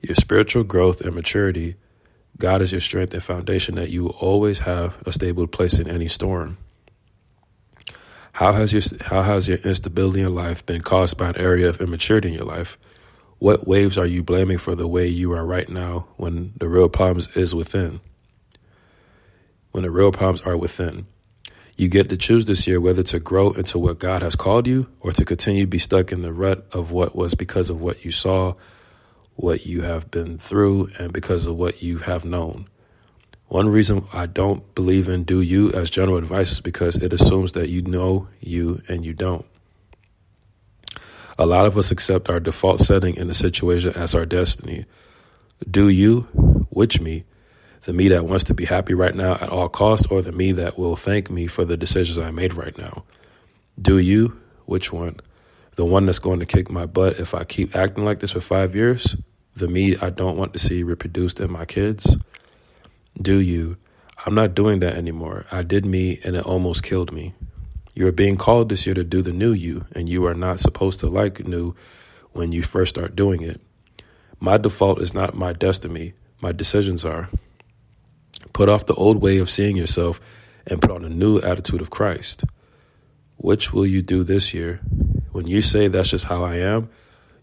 Your 0.00 0.14
spiritual 0.14 0.64
growth 0.64 1.00
and 1.00 1.14
maturity, 1.14 1.76
God 2.38 2.62
is 2.62 2.72
your 2.72 2.80
strength 2.80 3.14
and 3.14 3.22
foundation 3.22 3.76
that 3.76 3.90
you 3.90 4.04
will 4.04 4.16
always 4.20 4.60
have 4.60 5.02
a 5.06 5.12
stable 5.12 5.46
place 5.46 5.78
in 5.78 5.88
any 5.88 6.08
storm. 6.08 6.58
How 8.32 8.52
has 8.52 8.72
your 8.74 8.82
how 9.06 9.22
has 9.22 9.48
your 9.48 9.56
instability 9.58 10.20
in 10.20 10.34
life 10.34 10.64
been 10.66 10.82
caused 10.82 11.16
by 11.16 11.30
an 11.30 11.38
area 11.38 11.70
of 11.70 11.80
immaturity 11.80 12.28
in 12.28 12.34
your 12.34 12.44
life? 12.44 12.76
What 13.38 13.66
waves 13.66 13.96
are 13.96 14.06
you 14.06 14.22
blaming 14.22 14.58
for 14.58 14.74
the 14.74 14.86
way 14.86 15.06
you 15.06 15.32
are 15.32 15.44
right 15.44 15.68
now 15.68 16.08
when 16.16 16.52
the 16.58 16.68
real 16.68 16.90
problems 16.90 17.34
is 17.36 17.54
within? 17.54 18.00
When 19.72 19.84
the 19.84 19.90
real 19.90 20.12
problems 20.12 20.42
are 20.42 20.56
within. 20.56 21.06
You 21.78 21.88
get 21.88 22.10
to 22.10 22.16
choose 22.16 22.46
this 22.46 22.66
year 22.66 22.80
whether 22.80 23.02
to 23.04 23.18
grow 23.18 23.52
into 23.52 23.78
what 23.78 23.98
God 23.98 24.22
has 24.22 24.36
called 24.36 24.66
you 24.66 24.88
or 25.00 25.12
to 25.12 25.24
continue 25.24 25.62
to 25.62 25.66
be 25.66 25.78
stuck 25.78 26.12
in 26.12 26.22
the 26.22 26.32
rut 26.32 26.66
of 26.72 26.90
what 26.90 27.16
was 27.16 27.34
because 27.34 27.70
of 27.70 27.80
what 27.80 28.04
you 28.04 28.10
saw, 28.10 28.54
what 29.36 29.66
you 29.66 29.82
have 29.82 30.10
been 30.10 30.38
through, 30.38 30.90
and 30.98 31.12
because 31.12 31.46
of 31.46 31.56
what 31.56 31.82
you 31.82 31.98
have 31.98 32.24
known. 32.24 32.66
One 33.48 33.68
reason 33.68 34.04
I 34.12 34.26
don't 34.26 34.74
believe 34.74 35.08
in 35.08 35.22
do 35.22 35.40
you 35.40 35.72
as 35.72 35.88
general 35.88 36.16
advice 36.16 36.52
is 36.52 36.60
because 36.60 36.96
it 36.96 37.12
assumes 37.12 37.52
that 37.52 37.68
you 37.68 37.82
know 37.82 38.28
you 38.40 38.82
and 38.88 39.04
you 39.04 39.14
don't. 39.14 39.46
A 41.38 41.46
lot 41.46 41.66
of 41.66 41.76
us 41.76 41.90
accept 41.90 42.28
our 42.28 42.40
default 42.40 42.80
setting 42.80 43.14
in 43.16 43.30
a 43.30 43.34
situation 43.34 43.92
as 43.94 44.14
our 44.14 44.26
destiny. 44.26 44.86
Do 45.70 45.88
you, 45.88 46.22
which 46.70 47.00
me, 47.00 47.24
the 47.82 47.92
me 47.92 48.08
that 48.08 48.24
wants 48.24 48.44
to 48.44 48.54
be 48.54 48.64
happy 48.64 48.94
right 48.94 49.14
now 49.14 49.34
at 49.34 49.48
all 49.48 49.68
costs, 49.68 50.06
or 50.06 50.22
the 50.22 50.32
me 50.32 50.52
that 50.52 50.78
will 50.78 50.96
thank 50.96 51.30
me 51.30 51.46
for 51.46 51.64
the 51.64 51.76
decisions 51.76 52.18
I 52.18 52.30
made 52.30 52.54
right 52.54 52.76
now? 52.76 53.04
Do 53.80 53.98
you, 53.98 54.40
which 54.64 54.92
one? 54.92 55.20
The 55.76 55.84
one 55.84 56.06
that's 56.06 56.18
going 56.18 56.40
to 56.40 56.46
kick 56.46 56.70
my 56.70 56.86
butt 56.86 57.20
if 57.20 57.34
I 57.34 57.44
keep 57.44 57.76
acting 57.76 58.04
like 58.04 58.20
this 58.20 58.32
for 58.32 58.40
five 58.40 58.74
years? 58.74 59.14
The 59.54 59.68
me 59.68 59.94
I 59.98 60.08
don't 60.08 60.38
want 60.38 60.54
to 60.54 60.58
see 60.58 60.82
reproduced 60.82 61.38
in 61.38 61.52
my 61.52 61.66
kids? 61.66 62.16
Do 63.22 63.38
you? 63.38 63.76
I'm 64.24 64.34
not 64.34 64.54
doing 64.54 64.80
that 64.80 64.96
anymore. 64.96 65.44
I 65.52 65.62
did 65.62 65.84
me 65.84 66.18
and 66.24 66.34
it 66.34 66.46
almost 66.46 66.82
killed 66.82 67.12
me. 67.12 67.34
You 67.94 68.06
are 68.06 68.12
being 68.12 68.36
called 68.36 68.70
this 68.70 68.86
year 68.86 68.94
to 68.94 69.04
do 69.04 69.20
the 69.20 69.32
new 69.32 69.52
you, 69.52 69.86
and 69.92 70.08
you 70.08 70.26
are 70.26 70.34
not 70.34 70.60
supposed 70.60 71.00
to 71.00 71.08
like 71.08 71.46
new 71.46 71.74
when 72.32 72.52
you 72.52 72.62
first 72.62 72.94
start 72.94 73.14
doing 73.14 73.42
it. 73.42 73.60
My 74.40 74.56
default 74.56 75.00
is 75.00 75.12
not 75.12 75.34
my 75.34 75.52
destiny, 75.52 76.14
my 76.40 76.52
decisions 76.52 77.04
are. 77.04 77.28
Put 78.54 78.70
off 78.70 78.86
the 78.86 78.94
old 78.94 79.22
way 79.22 79.38
of 79.38 79.50
seeing 79.50 79.76
yourself 79.76 80.20
and 80.66 80.80
put 80.80 80.90
on 80.90 81.04
a 81.04 81.10
new 81.10 81.38
attitude 81.38 81.82
of 81.82 81.90
Christ. 81.90 82.44
Which 83.36 83.74
will 83.74 83.86
you 83.86 84.00
do 84.00 84.24
this 84.24 84.54
year? 84.54 84.80
When 85.36 85.46
you 85.46 85.60
say 85.60 85.88
that's 85.88 86.08
just 86.08 86.24
how 86.24 86.44
I 86.44 86.54
am, 86.54 86.88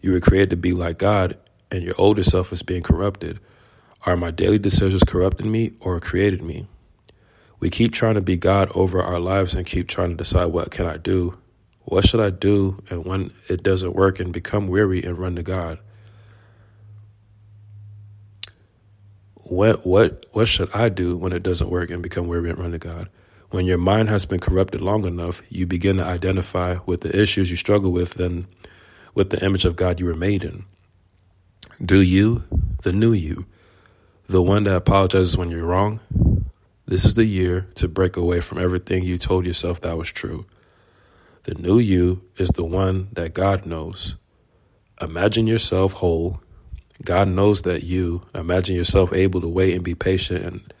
you 0.00 0.10
were 0.10 0.18
created 0.18 0.50
to 0.50 0.56
be 0.56 0.72
like 0.72 0.98
God, 0.98 1.38
and 1.70 1.84
your 1.84 1.94
older 1.96 2.24
self 2.24 2.52
is 2.52 2.60
being 2.60 2.82
corrupted. 2.82 3.38
Are 4.04 4.16
my 4.16 4.32
daily 4.32 4.58
decisions 4.58 5.04
corrupting 5.04 5.48
me 5.48 5.74
or 5.78 6.00
created 6.00 6.42
me? 6.42 6.66
We 7.60 7.70
keep 7.70 7.92
trying 7.92 8.16
to 8.16 8.20
be 8.20 8.36
God 8.36 8.68
over 8.74 9.00
our 9.00 9.20
lives 9.20 9.54
and 9.54 9.64
keep 9.64 9.86
trying 9.86 10.10
to 10.10 10.16
decide 10.16 10.46
what 10.46 10.72
can 10.72 10.86
I 10.86 10.96
do? 10.96 11.38
What 11.84 12.04
should 12.04 12.18
I 12.18 12.30
do? 12.30 12.82
And 12.90 13.04
when 13.04 13.32
it 13.46 13.62
doesn't 13.62 13.94
work 13.94 14.18
and 14.18 14.32
become 14.32 14.66
weary 14.66 15.00
and 15.00 15.16
run 15.16 15.36
to 15.36 15.44
God. 15.44 15.78
What 19.36 19.86
what 19.86 20.26
what 20.32 20.48
should 20.48 20.74
I 20.74 20.88
do 20.88 21.16
when 21.16 21.32
it 21.32 21.44
doesn't 21.44 21.70
work 21.70 21.92
and 21.92 22.02
become 22.02 22.26
weary 22.26 22.50
and 22.50 22.58
run 22.58 22.72
to 22.72 22.78
God? 22.78 23.08
When 23.50 23.66
your 23.66 23.78
mind 23.78 24.08
has 24.08 24.26
been 24.26 24.40
corrupted 24.40 24.80
long 24.80 25.04
enough, 25.04 25.42
you 25.48 25.66
begin 25.66 25.98
to 25.98 26.04
identify 26.04 26.78
with 26.86 27.02
the 27.02 27.20
issues 27.20 27.50
you 27.50 27.56
struggle 27.56 27.92
with 27.92 28.14
than 28.14 28.46
with 29.14 29.30
the 29.30 29.44
image 29.44 29.64
of 29.64 29.76
God 29.76 30.00
you 30.00 30.06
were 30.06 30.14
made 30.14 30.42
in. 30.42 30.64
Do 31.84 32.00
you, 32.00 32.44
the 32.82 32.92
new 32.92 33.12
you, 33.12 33.46
the 34.28 34.42
one 34.42 34.64
that 34.64 34.76
apologizes 34.76 35.36
when 35.36 35.50
you're 35.50 35.66
wrong, 35.66 36.00
this 36.86 37.04
is 37.04 37.14
the 37.14 37.24
year 37.24 37.68
to 37.76 37.88
break 37.88 38.16
away 38.16 38.40
from 38.40 38.58
everything 38.58 39.04
you 39.04 39.18
told 39.18 39.46
yourself 39.46 39.80
that 39.80 39.96
was 39.96 40.10
true. 40.10 40.46
The 41.44 41.54
new 41.54 41.78
you 41.78 42.22
is 42.36 42.50
the 42.50 42.64
one 42.64 43.08
that 43.12 43.34
God 43.34 43.66
knows. 43.66 44.16
Imagine 45.00 45.46
yourself 45.46 45.94
whole. 45.94 46.40
God 47.04 47.28
knows 47.28 47.62
that 47.62 47.84
you. 47.84 48.22
Imagine 48.34 48.76
yourself 48.76 49.12
able 49.12 49.40
to 49.40 49.48
wait 49.48 49.74
and 49.74 49.82
be 49.82 49.94
patient 49.94 50.44
and 50.44 50.74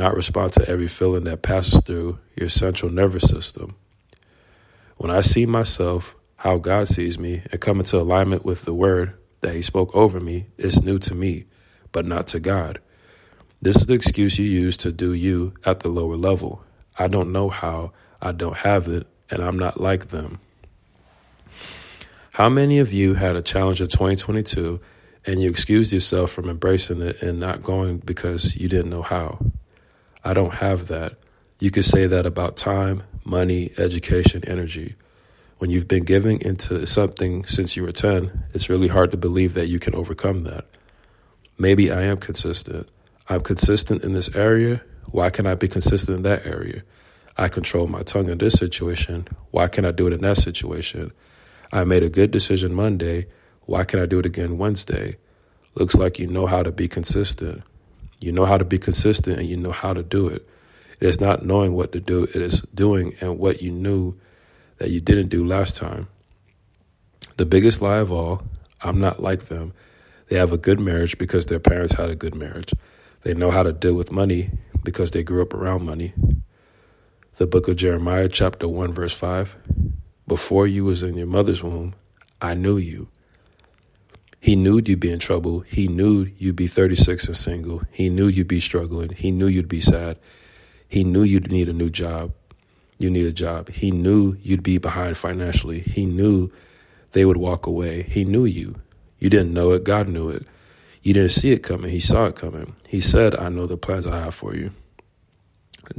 not 0.00 0.16
respond 0.16 0.52
to 0.54 0.68
every 0.68 0.88
feeling 0.88 1.24
that 1.24 1.42
passes 1.42 1.80
through 1.82 2.18
your 2.34 2.48
central 2.48 2.90
nervous 2.90 3.24
system. 3.28 3.76
When 4.96 5.10
I 5.10 5.20
see 5.20 5.46
myself, 5.46 6.16
how 6.38 6.56
God 6.56 6.88
sees 6.88 7.18
me, 7.18 7.42
and 7.52 7.60
come 7.60 7.78
into 7.78 7.98
alignment 7.98 8.44
with 8.44 8.62
the 8.62 8.74
word 8.74 9.14
that 9.42 9.54
He 9.54 9.62
spoke 9.62 9.94
over 9.94 10.18
me, 10.18 10.46
it's 10.56 10.80
new 10.80 10.98
to 11.00 11.14
me, 11.14 11.44
but 11.92 12.06
not 12.06 12.26
to 12.28 12.40
God. 12.40 12.80
This 13.60 13.76
is 13.76 13.86
the 13.86 13.94
excuse 13.94 14.38
you 14.38 14.46
use 14.46 14.78
to 14.78 14.90
do 14.90 15.12
you 15.12 15.52
at 15.64 15.80
the 15.80 15.88
lower 15.88 16.16
level. 16.16 16.64
I 16.98 17.06
don't 17.06 17.30
know 17.30 17.50
how, 17.50 17.92
I 18.22 18.32
don't 18.32 18.56
have 18.56 18.88
it, 18.88 19.06
and 19.30 19.42
I'm 19.42 19.58
not 19.58 19.80
like 19.80 20.08
them. 20.08 20.40
How 22.32 22.48
many 22.48 22.78
of 22.78 22.90
you 22.90 23.14
had 23.14 23.36
a 23.36 23.42
challenge 23.42 23.82
of 23.82 23.90
2022 23.90 24.80
and 25.26 25.42
you 25.42 25.50
excused 25.50 25.92
yourself 25.92 26.32
from 26.32 26.48
embracing 26.48 27.02
it 27.02 27.20
and 27.20 27.38
not 27.38 27.62
going 27.62 27.98
because 27.98 28.56
you 28.56 28.66
didn't 28.66 28.90
know 28.90 29.02
how? 29.02 29.38
I 30.24 30.34
don't 30.34 30.54
have 30.54 30.88
that. 30.88 31.16
You 31.58 31.70
could 31.70 31.84
say 31.84 32.06
that 32.06 32.26
about 32.26 32.56
time, 32.56 33.02
money, 33.24 33.72
education, 33.78 34.42
energy. 34.46 34.96
When 35.58 35.70
you've 35.70 35.88
been 35.88 36.04
giving 36.04 36.40
into 36.40 36.86
something 36.86 37.44
since 37.44 37.76
you 37.76 37.82
were 37.82 37.92
10, 37.92 38.44
it's 38.54 38.70
really 38.70 38.88
hard 38.88 39.10
to 39.10 39.16
believe 39.16 39.54
that 39.54 39.68
you 39.68 39.78
can 39.78 39.94
overcome 39.94 40.44
that. 40.44 40.64
Maybe 41.58 41.90
I 41.90 42.02
am 42.02 42.16
consistent. 42.16 42.88
I'm 43.28 43.42
consistent 43.42 44.02
in 44.02 44.14
this 44.14 44.34
area. 44.34 44.82
Why 45.10 45.28
can 45.28 45.46
I 45.46 45.54
be 45.54 45.68
consistent 45.68 46.16
in 46.16 46.22
that 46.22 46.46
area? 46.46 46.82
I 47.36 47.48
control 47.48 47.86
my 47.86 48.02
tongue 48.02 48.28
in 48.28 48.38
this 48.38 48.54
situation. 48.54 49.28
Why 49.50 49.68
can't 49.68 49.86
I 49.86 49.92
do 49.92 50.06
it 50.06 50.12
in 50.12 50.22
that 50.22 50.36
situation? 50.38 51.12
I 51.72 51.84
made 51.84 52.02
a 52.02 52.08
good 52.08 52.30
decision 52.30 52.74
Monday. 52.74 53.26
Why 53.66 53.84
can't 53.84 54.02
I 54.02 54.06
do 54.06 54.18
it 54.18 54.26
again 54.26 54.58
Wednesday? 54.58 55.16
Looks 55.74 55.94
like 55.94 56.18
you 56.18 56.26
know 56.26 56.46
how 56.46 56.62
to 56.62 56.72
be 56.72 56.88
consistent. 56.88 57.62
You 58.20 58.32
know 58.32 58.44
how 58.44 58.58
to 58.58 58.64
be 58.64 58.78
consistent 58.78 59.38
and 59.38 59.48
you 59.48 59.56
know 59.56 59.72
how 59.72 59.92
to 59.92 60.02
do 60.02 60.28
it. 60.28 60.48
It 61.00 61.08
is 61.08 61.20
not 61.20 61.44
knowing 61.44 61.74
what 61.74 61.92
to 61.92 62.00
do, 62.00 62.24
it 62.24 62.36
is 62.36 62.60
doing 62.74 63.14
and 63.20 63.38
what 63.38 63.62
you 63.62 63.72
knew 63.72 64.16
that 64.76 64.90
you 64.90 65.00
didn't 65.00 65.28
do 65.28 65.44
last 65.44 65.76
time. 65.76 66.08
The 67.36 67.46
biggest 67.46 67.80
lie 67.80 67.98
of 67.98 68.12
all 68.12 68.42
I'm 68.82 69.00
not 69.00 69.22
like 69.22 69.44
them. 69.44 69.72
They 70.28 70.36
have 70.36 70.52
a 70.52 70.58
good 70.58 70.80
marriage 70.80 71.18
because 71.18 71.46
their 71.46 71.58
parents 71.58 71.94
had 71.94 72.08
a 72.08 72.14
good 72.14 72.34
marriage. 72.34 72.72
They 73.22 73.34
know 73.34 73.50
how 73.50 73.62
to 73.62 73.72
deal 73.72 73.94
with 73.94 74.12
money 74.12 74.50
because 74.82 75.10
they 75.10 75.22
grew 75.22 75.42
up 75.42 75.52
around 75.52 75.84
money. 75.84 76.14
The 77.36 77.46
book 77.46 77.68
of 77.68 77.76
Jeremiah, 77.76 78.28
chapter 78.28 78.68
1, 78.68 78.92
verse 78.92 79.12
5 79.12 79.56
Before 80.26 80.66
you 80.66 80.84
was 80.84 81.02
in 81.02 81.16
your 81.16 81.26
mother's 81.26 81.62
womb, 81.62 81.94
I 82.40 82.54
knew 82.54 82.76
you. 82.76 83.08
He 84.40 84.56
knew 84.56 84.80
you'd 84.84 85.00
be 85.00 85.12
in 85.12 85.18
trouble. 85.18 85.60
He 85.60 85.86
knew 85.86 86.30
you'd 86.38 86.56
be 86.56 86.66
36 86.66 87.26
and 87.26 87.36
single. 87.36 87.82
He 87.92 88.08
knew 88.08 88.26
you'd 88.26 88.48
be 88.48 88.58
struggling. 88.58 89.10
He 89.10 89.30
knew 89.30 89.46
you'd 89.46 89.68
be 89.68 89.80
sad. 89.82 90.18
He 90.88 91.04
knew 91.04 91.22
you'd 91.22 91.52
need 91.52 91.68
a 91.68 91.74
new 91.74 91.90
job. 91.90 92.32
You 92.98 93.10
need 93.10 93.26
a 93.26 93.32
job. 93.32 93.68
He 93.68 93.90
knew 93.90 94.36
you'd 94.42 94.62
be 94.62 94.78
behind 94.78 95.16
financially. 95.16 95.80
He 95.80 96.06
knew 96.06 96.50
they 97.12 97.24
would 97.24 97.36
walk 97.36 97.66
away. 97.66 98.02
He 98.02 98.24
knew 98.24 98.46
you. 98.46 98.76
You 99.18 99.28
didn't 99.28 99.52
know 99.52 99.72
it. 99.72 99.84
God 99.84 100.08
knew 100.08 100.30
it. 100.30 100.46
You 101.02 101.14
didn't 101.14 101.30
see 101.30 101.52
it 101.52 101.62
coming. 101.62 101.90
He 101.90 102.00
saw 102.00 102.26
it 102.26 102.34
coming. 102.34 102.76
He 102.88 103.00
said, 103.00 103.38
I 103.38 103.50
know 103.50 103.66
the 103.66 103.76
plans 103.76 104.06
I 104.06 104.18
have 104.18 104.34
for 104.34 104.54
you. 104.54 104.72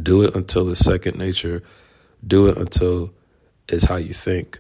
Do 0.02 0.24
it 0.24 0.36
until 0.36 0.70
it's 0.70 0.80
second 0.80 1.18
nature. 1.18 1.64
Do 2.26 2.48
it 2.48 2.58
until 2.58 3.14
it's 3.68 3.86
how 3.86 3.96
you 3.98 4.14
think. 4.14 4.58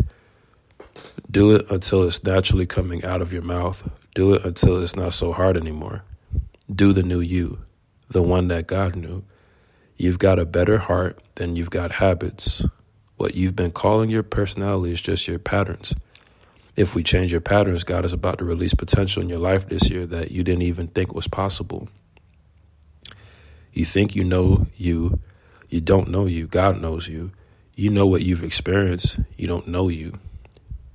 Do 1.31 1.55
it 1.55 1.71
until 1.71 2.03
it's 2.03 2.25
naturally 2.25 2.65
coming 2.65 3.05
out 3.05 3.21
of 3.21 3.31
your 3.31 3.41
mouth. 3.41 3.89
Do 4.13 4.33
it 4.33 4.43
until 4.43 4.83
it's 4.83 4.97
not 4.97 5.13
so 5.13 5.31
hard 5.31 5.55
anymore. 5.55 6.03
Do 6.69 6.91
the 6.91 7.03
new 7.03 7.21
you, 7.21 7.59
the 8.09 8.21
one 8.21 8.49
that 8.49 8.67
God 8.67 8.97
knew. 8.97 9.23
You've 9.95 10.19
got 10.19 10.39
a 10.39 10.45
better 10.45 10.77
heart 10.77 11.21
than 11.35 11.55
you've 11.55 11.69
got 11.69 11.93
habits. 11.93 12.65
What 13.15 13.33
you've 13.33 13.55
been 13.55 13.71
calling 13.71 14.09
your 14.09 14.23
personality 14.23 14.91
is 14.91 15.01
just 15.01 15.25
your 15.25 15.39
patterns. 15.39 15.95
If 16.75 16.95
we 16.95 17.03
change 17.03 17.31
your 17.31 17.39
patterns, 17.39 17.85
God 17.85 18.03
is 18.03 18.11
about 18.11 18.39
to 18.39 18.45
release 18.45 18.73
potential 18.73 19.23
in 19.23 19.29
your 19.29 19.39
life 19.39 19.69
this 19.69 19.89
year 19.89 20.05
that 20.07 20.31
you 20.31 20.43
didn't 20.43 20.63
even 20.63 20.87
think 20.87 21.13
was 21.13 21.29
possible. 21.29 21.87
You 23.71 23.85
think 23.85 24.17
you 24.17 24.25
know 24.25 24.67
you, 24.75 25.21
you 25.69 25.79
don't 25.79 26.09
know 26.09 26.25
you. 26.25 26.47
God 26.47 26.81
knows 26.81 27.07
you. 27.07 27.31
You 27.73 27.89
know 27.89 28.05
what 28.05 28.21
you've 28.21 28.43
experienced, 28.43 29.19
you 29.37 29.47
don't 29.47 29.69
know 29.69 29.87
you. 29.87 30.19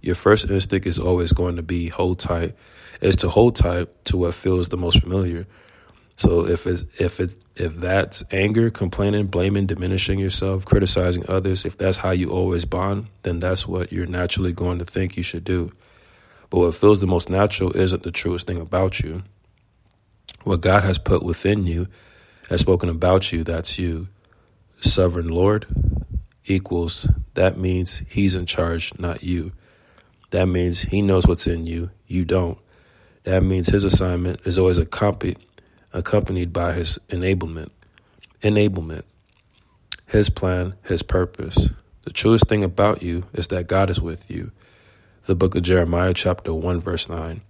Your 0.06 0.14
first 0.14 0.48
instinct 0.48 0.86
is 0.86 1.00
always 1.00 1.32
going 1.32 1.56
to 1.56 1.64
be 1.64 1.88
hold 1.88 2.20
tight, 2.20 2.54
is 3.00 3.16
to 3.16 3.28
hold 3.28 3.56
tight 3.56 3.88
to 4.04 4.16
what 4.16 4.34
feels 4.34 4.68
the 4.68 4.76
most 4.76 5.00
familiar. 5.00 5.48
So 6.16 6.46
if 6.46 6.64
it's 6.64 6.84
if 7.00 7.18
it 7.18 7.36
if 7.56 7.75
that's 7.75 8.22
anger, 8.30 8.70
complaining, 8.70 9.26
blaming, 9.26 9.66
diminishing 9.66 10.20
yourself, 10.20 10.64
criticizing 10.64 11.28
others, 11.28 11.64
if 11.64 11.76
that's 11.76 11.98
how 11.98 12.12
you 12.12 12.30
always 12.30 12.64
bond, 12.64 13.08
then 13.25 13.40
that's 13.40 13.66
what 13.66 13.92
you're 13.92 14.06
naturally 14.06 14.52
going 14.52 14.78
to 14.78 14.84
think 14.84 15.16
you 15.16 15.25
should 15.25 15.42
do. 15.42 15.72
But 16.50 16.60
what 16.60 16.76
feels 16.76 17.00
the 17.00 17.08
most 17.08 17.28
natural 17.28 17.76
isn't 17.76 18.04
the 18.04 18.12
truest 18.12 18.46
thing 18.46 18.60
about 18.60 19.00
you. 19.00 19.25
What 20.44 20.60
God 20.60 20.84
has 20.84 20.98
put 20.98 21.25
within 21.25 21.66
you, 21.66 21.88
has 22.48 22.60
spoken 22.60 22.88
about 22.88 23.32
you, 23.32 23.42
that's 23.42 23.76
you. 23.76 24.06
Sovereign 24.80 25.30
Lord 25.30 25.66
equals 26.44 27.08
that 27.34 27.58
means 27.58 28.02
He's 28.08 28.36
in 28.36 28.46
charge, 28.46 28.96
not 29.00 29.25
you. 29.25 29.50
That 30.37 30.49
means 30.49 30.83
He 30.83 31.00
knows 31.00 31.26
what's 31.26 31.47
in 31.47 31.64
you, 31.64 31.90
you 32.07 32.26
don't. 32.26 32.59
That 33.23 33.43
means 33.43 33.69
His 33.69 33.85
assignment 33.85 34.40
is 34.45 34.59
always 34.59 34.76
accompanied 34.76 35.38
accompanied 35.97 36.52
by 36.52 36.75
his 36.75 36.99
enablement. 37.09 37.71
Enablement. 38.43 39.05
His 40.07 40.28
plan, 40.28 40.75
his 40.85 41.02
purpose. 41.02 41.71
The 42.02 42.11
truest 42.11 42.47
thing 42.49 42.62
about 42.62 43.02
you 43.02 43.25
is 43.33 43.49
that 43.49 43.66
God 43.66 43.88
is 43.88 44.00
with 44.00 44.31
you. 44.31 44.52
The 45.25 45.35
book 45.35 45.57
of 45.57 45.62
Jeremiah, 45.62 46.12
chapter 46.12 46.52
1, 46.52 46.81
verse 46.81 47.09
9. 47.09 47.40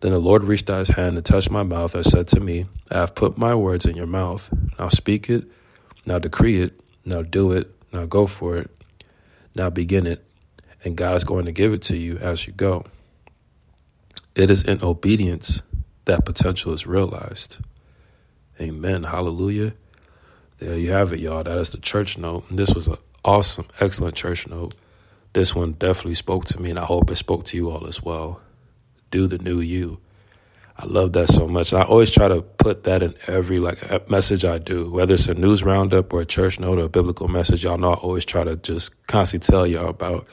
Then 0.00 0.12
the 0.12 0.18
Lord 0.18 0.44
reached 0.44 0.68
out 0.68 0.80
his 0.80 0.88
hand 0.96 1.16
and 1.16 1.24
touched 1.24 1.50
my 1.50 1.62
mouth 1.62 1.94
and 1.94 2.04
said 2.04 2.28
to 2.28 2.40
me, 2.40 2.66
I 2.90 2.98
have 2.98 3.14
put 3.14 3.38
my 3.38 3.54
words 3.54 3.86
in 3.86 3.96
your 3.96 4.06
mouth. 4.06 4.50
Now 4.78 4.88
speak 4.88 5.30
it, 5.30 5.44
now 6.04 6.18
decree 6.18 6.60
it, 6.60 6.80
now 7.04 7.22
do 7.22 7.52
it, 7.52 7.70
now 7.92 8.04
go 8.04 8.26
for 8.26 8.58
it, 8.58 8.70
now 9.54 9.70
begin 9.70 10.06
it, 10.06 10.22
and 10.84 10.96
God 10.96 11.14
is 11.16 11.24
going 11.24 11.44
to 11.44 11.52
give 11.52 11.72
it 11.72 11.82
to 11.82 11.96
you 11.96 12.18
as 12.18 12.46
you 12.46 12.52
go. 12.52 12.84
It 14.34 14.50
is 14.50 14.64
in 14.64 14.82
obedience 14.82 15.62
that 16.04 16.24
potential 16.24 16.72
is 16.72 16.86
realized. 16.86 17.58
Amen. 18.60 19.04
Hallelujah. 19.04 19.74
There 20.58 20.78
you 20.78 20.92
have 20.92 21.12
it, 21.12 21.20
y'all. 21.20 21.42
That 21.42 21.58
is 21.58 21.70
the 21.70 21.78
church 21.78 22.18
note. 22.18 22.44
This 22.50 22.74
was 22.74 22.86
an 22.86 22.96
awesome, 23.24 23.66
excellent 23.80 24.14
church 24.14 24.46
note. 24.46 24.74
This 25.32 25.54
one 25.54 25.72
definitely 25.72 26.16
spoke 26.16 26.44
to 26.46 26.60
me, 26.60 26.70
and 26.70 26.78
I 26.78 26.84
hope 26.84 27.10
it 27.10 27.16
spoke 27.16 27.44
to 27.46 27.56
you 27.56 27.70
all 27.70 27.86
as 27.86 28.02
well. 28.02 28.40
Do 29.10 29.26
the 29.26 29.38
new 29.38 29.60
you. 29.60 30.00
I 30.76 30.86
love 30.86 31.12
that 31.12 31.28
so 31.28 31.46
much. 31.46 31.72
And 31.72 31.82
I 31.82 31.84
always 31.84 32.10
try 32.10 32.28
to 32.28 32.40
put 32.42 32.84
that 32.84 33.02
in 33.02 33.14
every 33.26 33.60
like 33.60 34.10
message 34.10 34.44
I 34.44 34.58
do, 34.58 34.90
whether 34.90 35.14
it's 35.14 35.28
a 35.28 35.34
news 35.34 35.62
roundup 35.62 36.12
or 36.12 36.22
a 36.22 36.24
church 36.24 36.58
note 36.58 36.78
or 36.78 36.84
a 36.84 36.88
biblical 36.88 37.28
message. 37.28 37.64
Y'all 37.64 37.76
know 37.78 37.92
I 37.92 37.96
always 37.96 38.24
try 38.24 38.44
to 38.44 38.56
just 38.56 39.06
constantly 39.06 39.46
tell 39.46 39.66
y'all 39.66 39.88
about 39.88 40.26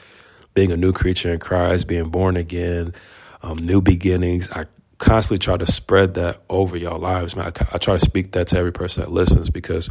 being 0.54 0.72
a 0.72 0.76
new 0.76 0.92
creature 0.92 1.32
in 1.32 1.38
Christ, 1.38 1.86
being 1.86 2.10
born 2.10 2.36
again, 2.36 2.94
um, 3.42 3.58
new 3.58 3.80
beginnings. 3.80 4.50
I 4.50 4.64
constantly 4.98 5.38
try 5.38 5.56
to 5.56 5.66
spread 5.66 6.14
that 6.14 6.42
over 6.50 6.76
y'all 6.76 6.98
lives, 6.98 7.36
man. 7.36 7.46
I, 7.46 7.66
I, 7.74 7.78
try 7.78 7.94
to 7.94 8.00
speak 8.00 8.32
that 8.32 8.48
to 8.48 8.58
every 8.58 8.72
person 8.72 9.04
that 9.04 9.12
listens 9.12 9.48
because 9.50 9.90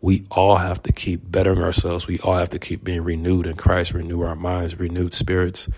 we 0.00 0.26
all 0.30 0.56
have 0.56 0.82
to 0.82 0.92
keep 0.92 1.20
bettering 1.30 1.62
ourselves. 1.62 2.06
We 2.06 2.18
all 2.20 2.34
have 2.34 2.50
to 2.50 2.58
keep 2.58 2.84
being 2.84 3.02
renewed 3.02 3.46
in 3.46 3.56
Christ, 3.56 3.94
renew 3.94 4.22
our 4.22 4.34
minds, 4.34 4.78
renewed 4.78 5.14
spirits. 5.14 5.68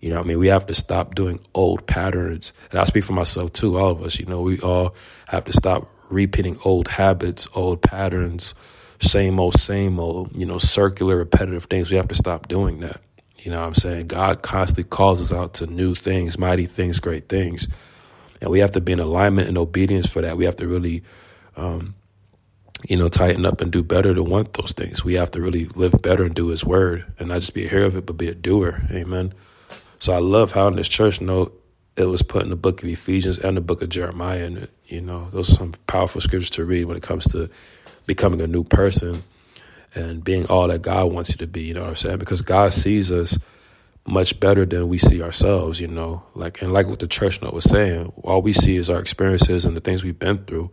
You 0.00 0.10
know, 0.10 0.20
I 0.20 0.22
mean, 0.22 0.38
we 0.38 0.48
have 0.48 0.66
to 0.66 0.74
stop 0.74 1.14
doing 1.14 1.40
old 1.54 1.86
patterns. 1.86 2.52
And 2.70 2.80
I 2.80 2.84
speak 2.84 3.04
for 3.04 3.12
myself 3.12 3.52
too, 3.52 3.76
all 3.76 3.90
of 3.90 4.02
us. 4.02 4.18
You 4.18 4.26
know, 4.26 4.40
we 4.40 4.60
all 4.60 4.94
have 5.28 5.44
to 5.46 5.52
stop 5.52 5.88
repeating 6.08 6.58
old 6.64 6.88
habits, 6.88 7.48
old 7.54 7.82
patterns, 7.82 8.54
same 9.00 9.40
old, 9.40 9.58
same 9.58 9.98
old, 9.98 10.34
you 10.34 10.46
know, 10.46 10.58
circular, 10.58 11.16
repetitive 11.16 11.64
things. 11.64 11.90
We 11.90 11.96
have 11.96 12.08
to 12.08 12.14
stop 12.14 12.48
doing 12.48 12.80
that. 12.80 13.00
You 13.46 13.52
know 13.52 13.60
what 13.60 13.68
I'm 13.68 13.74
saying? 13.74 14.08
God 14.08 14.42
constantly 14.42 14.90
calls 14.90 15.22
us 15.22 15.32
out 15.32 15.54
to 15.54 15.68
new 15.68 15.94
things, 15.94 16.36
mighty 16.36 16.66
things, 16.66 16.98
great 16.98 17.28
things. 17.28 17.68
And 18.40 18.50
we 18.50 18.58
have 18.58 18.72
to 18.72 18.80
be 18.80 18.90
in 18.90 18.98
alignment 18.98 19.46
and 19.46 19.56
obedience 19.56 20.08
for 20.08 20.20
that. 20.20 20.36
We 20.36 20.46
have 20.46 20.56
to 20.56 20.66
really, 20.66 21.04
um, 21.56 21.94
you 22.88 22.96
know, 22.96 23.06
tighten 23.06 23.46
up 23.46 23.60
and 23.60 23.70
do 23.70 23.84
better 23.84 24.12
to 24.12 24.22
want 24.24 24.54
those 24.54 24.72
things. 24.72 25.04
We 25.04 25.14
have 25.14 25.30
to 25.30 25.40
really 25.40 25.66
live 25.66 26.02
better 26.02 26.24
and 26.24 26.34
do 26.34 26.48
His 26.48 26.64
word, 26.64 27.04
and 27.20 27.28
not 27.28 27.38
just 27.38 27.54
be 27.54 27.64
a 27.64 27.68
hearer 27.68 27.84
of 27.84 27.94
it, 27.94 28.04
but 28.04 28.16
be 28.16 28.26
a 28.26 28.34
doer. 28.34 28.82
Amen. 28.90 29.32
So 30.00 30.12
I 30.12 30.18
love 30.18 30.50
how 30.50 30.66
in 30.66 30.74
this 30.74 30.88
church 30.88 31.20
note 31.20 31.56
it 31.96 32.06
was 32.06 32.22
put 32.22 32.42
in 32.42 32.50
the 32.50 32.56
book 32.56 32.82
of 32.82 32.88
Ephesians 32.88 33.38
and 33.38 33.56
the 33.56 33.60
book 33.60 33.80
of 33.80 33.90
Jeremiah, 33.90 34.44
and 34.44 34.68
you 34.86 35.02
know, 35.02 35.30
those 35.30 35.52
are 35.52 35.56
some 35.56 35.72
powerful 35.86 36.20
scriptures 36.20 36.50
to 36.50 36.64
read 36.64 36.86
when 36.86 36.96
it 36.96 37.04
comes 37.04 37.28
to 37.28 37.48
becoming 38.06 38.40
a 38.40 38.48
new 38.48 38.64
person 38.64 39.22
and 39.96 40.22
being 40.22 40.46
all 40.46 40.68
that 40.68 40.82
God 40.82 41.12
wants 41.12 41.30
you 41.30 41.36
to 41.38 41.46
be. 41.46 41.62
You 41.62 41.74
know 41.74 41.82
what 41.82 41.90
I'm 41.90 41.96
saying? 41.96 42.18
Because 42.18 42.42
God 42.42 42.72
sees 42.72 43.10
us 43.10 43.38
much 44.06 44.38
better 44.38 44.64
than 44.64 44.88
we 44.88 44.98
see 44.98 45.22
ourselves, 45.22 45.80
you 45.80 45.88
know. 45.88 46.22
Like 46.34 46.62
and 46.62 46.72
like 46.72 46.86
what 46.86 47.00
the 47.00 47.08
church 47.08 47.42
note 47.42 47.54
was 47.54 47.64
saying, 47.64 48.12
all 48.22 48.42
we 48.42 48.52
see 48.52 48.76
is 48.76 48.88
our 48.88 49.00
experiences 49.00 49.64
and 49.64 49.76
the 49.76 49.80
things 49.80 50.04
we've 50.04 50.18
been 50.18 50.44
through. 50.44 50.70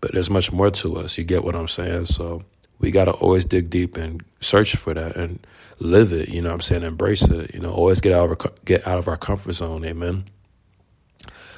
But 0.00 0.12
there's 0.12 0.30
much 0.30 0.52
more 0.52 0.70
to 0.70 0.96
us. 0.96 1.16
You 1.18 1.24
get 1.24 1.44
what 1.44 1.56
I'm 1.56 1.68
saying? 1.68 2.06
So 2.06 2.42
we 2.78 2.90
gotta 2.90 3.12
always 3.12 3.44
dig 3.46 3.70
deep 3.70 3.96
and 3.96 4.22
search 4.40 4.76
for 4.76 4.94
that 4.94 5.16
and 5.16 5.46
live 5.78 6.12
it. 6.12 6.28
You 6.28 6.42
know 6.42 6.48
what 6.48 6.54
I'm 6.54 6.60
saying? 6.60 6.82
Embrace 6.82 7.28
it. 7.28 7.54
You 7.54 7.60
know, 7.60 7.72
always 7.72 8.00
get 8.00 8.12
out 8.12 8.30
of 8.30 8.30
our, 8.30 8.52
get 8.64 8.86
out 8.86 8.98
of 8.98 9.08
our 9.08 9.16
comfort 9.16 9.52
zone. 9.52 9.84
Amen. 9.84 10.24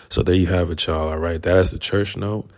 So 0.09 0.23
there 0.23 0.35
you 0.35 0.47
have 0.49 0.71
it, 0.71 0.87
y'all. 0.87 1.09
All 1.09 1.19
right, 1.19 1.41
that 1.41 1.57
is 1.57 1.71
the 1.71 1.79
church 1.79 2.17
note. 2.17 2.49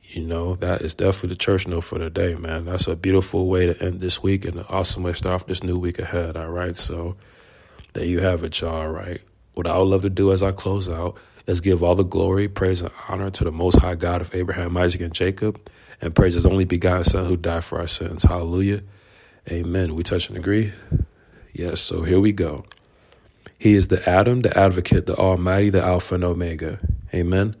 You 0.00 0.22
know, 0.22 0.56
that 0.56 0.82
is 0.82 0.94
definitely 0.94 1.30
the 1.30 1.36
church 1.36 1.66
note 1.68 1.82
for 1.82 1.98
today, 1.98 2.34
man. 2.34 2.66
That's 2.66 2.86
a 2.86 2.96
beautiful 2.96 3.46
way 3.46 3.66
to 3.66 3.82
end 3.82 4.00
this 4.00 4.22
week 4.22 4.44
and 4.44 4.56
an 4.56 4.66
awesome 4.68 5.02
way 5.02 5.12
to 5.12 5.16
start 5.16 5.34
off 5.36 5.46
this 5.46 5.62
new 5.62 5.78
week 5.78 5.98
ahead. 5.98 6.36
All 6.36 6.48
right, 6.50 6.76
so 6.76 7.16
there 7.92 8.04
you 8.04 8.20
have 8.20 8.42
it, 8.44 8.60
y'all, 8.60 8.88
right? 8.88 9.20
What 9.54 9.66
I 9.66 9.78
would 9.78 9.84
love 9.84 10.02
to 10.02 10.10
do 10.10 10.32
as 10.32 10.42
I 10.42 10.52
close 10.52 10.88
out 10.88 11.16
is 11.46 11.60
give 11.60 11.82
all 11.82 11.94
the 11.94 12.04
glory, 12.04 12.48
praise, 12.48 12.82
and 12.82 12.90
honor 13.08 13.30
to 13.30 13.44
the 13.44 13.52
Most 13.52 13.78
High 13.80 13.94
God 13.94 14.20
of 14.20 14.34
Abraham, 14.34 14.76
Isaac, 14.76 15.00
and 15.00 15.14
Jacob, 15.14 15.60
and 16.00 16.14
praise 16.14 16.34
His 16.34 16.46
only 16.46 16.64
begotten 16.64 17.04
Son 17.04 17.26
who 17.26 17.36
died 17.36 17.64
for 17.64 17.78
our 17.78 17.86
sins. 17.86 18.24
Hallelujah. 18.24 18.82
Amen. 19.50 19.94
We 19.94 20.02
touch 20.02 20.28
and 20.28 20.38
agree? 20.38 20.72
Yes, 21.52 21.80
so 21.80 22.02
here 22.02 22.20
we 22.20 22.32
go. 22.32 22.64
He 23.58 23.74
is 23.74 23.88
the 23.88 24.08
Adam, 24.08 24.40
the 24.42 24.56
advocate, 24.58 25.06
the 25.06 25.16
Almighty, 25.16 25.70
the 25.70 25.82
Alpha 25.82 26.16
and 26.16 26.24
Omega. 26.24 26.80
Amen. 27.14 27.56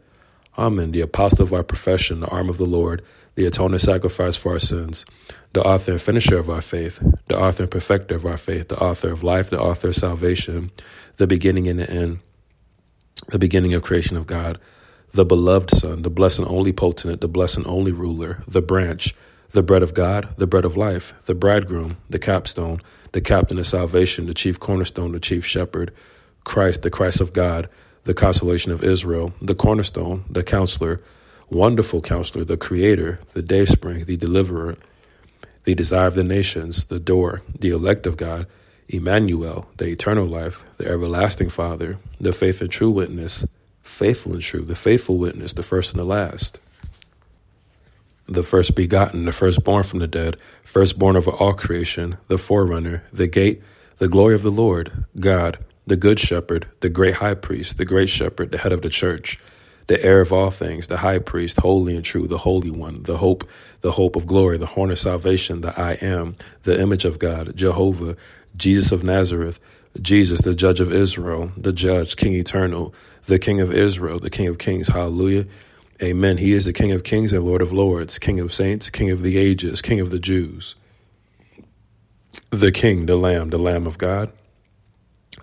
Amen. 0.58 0.92
The 0.92 1.00
apostle 1.00 1.42
of 1.42 1.52
our 1.52 1.62
profession, 1.62 2.20
the 2.20 2.28
arm 2.28 2.48
of 2.48 2.58
the 2.58 2.66
Lord, 2.66 3.02
the 3.34 3.46
atoning 3.46 3.78
sacrifice 3.78 4.36
for 4.36 4.52
our 4.52 4.58
sins, 4.58 5.06
the 5.54 5.62
author 5.62 5.92
and 5.92 6.02
finisher 6.02 6.38
of 6.38 6.50
our 6.50 6.60
faith, 6.60 7.02
the 7.26 7.38
author 7.38 7.62
and 7.62 7.72
perfecter 7.72 8.14
of 8.14 8.26
our 8.26 8.36
faith, 8.36 8.68
the 8.68 8.78
author 8.78 9.10
of 9.10 9.22
life, 9.22 9.50
the 9.50 9.60
author 9.60 9.88
of 9.88 9.96
salvation, 9.96 10.70
the 11.16 11.26
beginning 11.26 11.68
and 11.68 11.78
the 11.78 11.90
end, 11.90 12.20
the 13.28 13.38
beginning 13.38 13.72
of 13.72 13.82
creation 13.82 14.16
of 14.16 14.26
God, 14.26 14.58
the 15.12 15.24
beloved 15.24 15.70
Son, 15.70 16.02
the 16.02 16.10
blessed 16.10 16.40
and 16.40 16.48
only 16.48 16.72
potentate, 16.72 17.20
the 17.20 17.28
blessed 17.28 17.58
and 17.58 17.66
only 17.66 17.92
ruler, 17.92 18.42
the 18.46 18.62
branch, 18.62 19.14
the 19.50 19.62
bread 19.62 19.82
of 19.82 19.94
God, 19.94 20.28
the 20.36 20.46
bread 20.46 20.64
of 20.64 20.76
life, 20.76 21.14
the 21.26 21.34
bridegroom, 21.34 21.98
the 22.08 22.18
capstone, 22.18 22.80
the 23.12 23.20
captain 23.20 23.58
of 23.58 23.66
salvation, 23.66 24.26
the 24.26 24.34
chief 24.34 24.58
cornerstone, 24.58 25.12
the 25.12 25.20
chief 25.20 25.44
shepherd, 25.44 25.92
Christ, 26.44 26.82
the 26.82 26.90
Christ 26.90 27.20
of 27.20 27.32
God, 27.32 27.68
the 28.04 28.14
consolation 28.14 28.72
of 28.72 28.82
Israel, 28.82 29.32
the 29.40 29.54
cornerstone, 29.54 30.24
the 30.28 30.42
counselor, 30.42 31.00
wonderful 31.50 32.00
counselor, 32.00 32.44
the 32.44 32.56
creator, 32.56 33.20
the 33.32 33.42
dayspring, 33.42 34.04
the 34.04 34.16
deliverer, 34.16 34.76
the 35.64 35.74
desire 35.74 36.08
of 36.08 36.14
the 36.14 36.24
nations, 36.24 36.86
the 36.86 36.98
door, 36.98 37.42
the 37.58 37.70
elect 37.70 38.06
of 38.06 38.16
God, 38.16 38.46
Emmanuel, 38.88 39.68
the 39.76 39.86
eternal 39.86 40.26
life, 40.26 40.64
the 40.76 40.86
everlasting 40.86 41.48
Father, 41.48 41.98
the 42.20 42.32
faith 42.32 42.60
and 42.60 42.70
true 42.70 42.90
witness, 42.90 43.46
faithful 43.82 44.32
and 44.32 44.42
true, 44.42 44.62
the 44.62 44.74
faithful 44.74 45.18
witness, 45.18 45.52
the 45.52 45.62
first 45.62 45.92
and 45.92 46.00
the 46.00 46.04
last, 46.04 46.60
the 48.26 48.42
first 48.42 48.74
begotten, 48.74 49.24
the 49.24 49.32
firstborn 49.32 49.82
from 49.84 50.00
the 50.00 50.08
dead, 50.08 50.36
firstborn 50.64 51.16
over 51.16 51.30
all 51.30 51.52
creation, 51.52 52.18
the 52.28 52.38
forerunner, 52.38 53.04
the 53.12 53.26
gate, 53.26 53.62
the 53.98 54.08
glory 54.08 54.34
of 54.34 54.42
the 54.42 54.50
Lord, 54.50 55.04
God, 55.18 55.58
the 55.86 55.96
good 55.96 56.20
shepherd, 56.20 56.68
the 56.80 56.88
great 56.88 57.14
high 57.14 57.34
priest, 57.34 57.76
the 57.76 57.84
great 57.84 58.08
shepherd, 58.08 58.50
the 58.50 58.58
head 58.58 58.72
of 58.72 58.82
the 58.82 58.88
church, 58.88 59.38
the 59.88 60.02
heir 60.04 60.20
of 60.20 60.32
all 60.32 60.50
things, 60.50 60.86
the 60.86 60.98
high 60.98 61.18
priest, 61.18 61.58
holy 61.58 61.96
and 61.96 62.04
true, 62.04 62.26
the 62.26 62.38
holy 62.38 62.70
one, 62.70 63.02
the 63.02 63.18
hope, 63.18 63.48
the 63.80 63.92
hope 63.92 64.16
of 64.16 64.26
glory, 64.26 64.56
the 64.56 64.66
horn 64.66 64.90
of 64.90 64.98
salvation, 64.98 65.60
the 65.60 65.78
I 65.78 65.94
am, 65.94 66.36
the 66.62 66.80
image 66.80 67.04
of 67.04 67.18
God, 67.18 67.56
Jehovah, 67.56 68.16
Jesus 68.56 68.92
of 68.92 69.02
Nazareth, 69.02 69.58
Jesus, 70.00 70.40
the 70.42 70.54
judge 70.54 70.80
of 70.80 70.92
Israel, 70.92 71.52
the 71.56 71.72
judge, 71.72 72.16
King 72.16 72.34
eternal, 72.34 72.94
the 73.26 73.38
King 73.38 73.60
of 73.60 73.72
Israel, 73.72 74.18
the 74.18 74.30
King 74.30 74.48
of 74.48 74.58
kings, 74.58 74.88
hallelujah. 74.88 75.46
Amen. 76.02 76.38
He 76.38 76.52
is 76.52 76.64
the 76.64 76.72
King 76.72 76.92
of 76.92 77.04
kings 77.04 77.32
and 77.32 77.44
Lord 77.44 77.62
of 77.62 77.72
lords, 77.72 78.18
King 78.18 78.40
of 78.40 78.52
saints, 78.52 78.90
King 78.90 79.10
of 79.10 79.22
the 79.22 79.36
ages, 79.38 79.82
King 79.82 80.00
of 80.00 80.10
the 80.10 80.18
Jews. 80.18 80.74
The 82.50 82.72
King, 82.72 83.06
the 83.06 83.16
Lamb, 83.16 83.50
the 83.50 83.58
Lamb 83.58 83.86
of 83.86 83.98
God, 83.98 84.32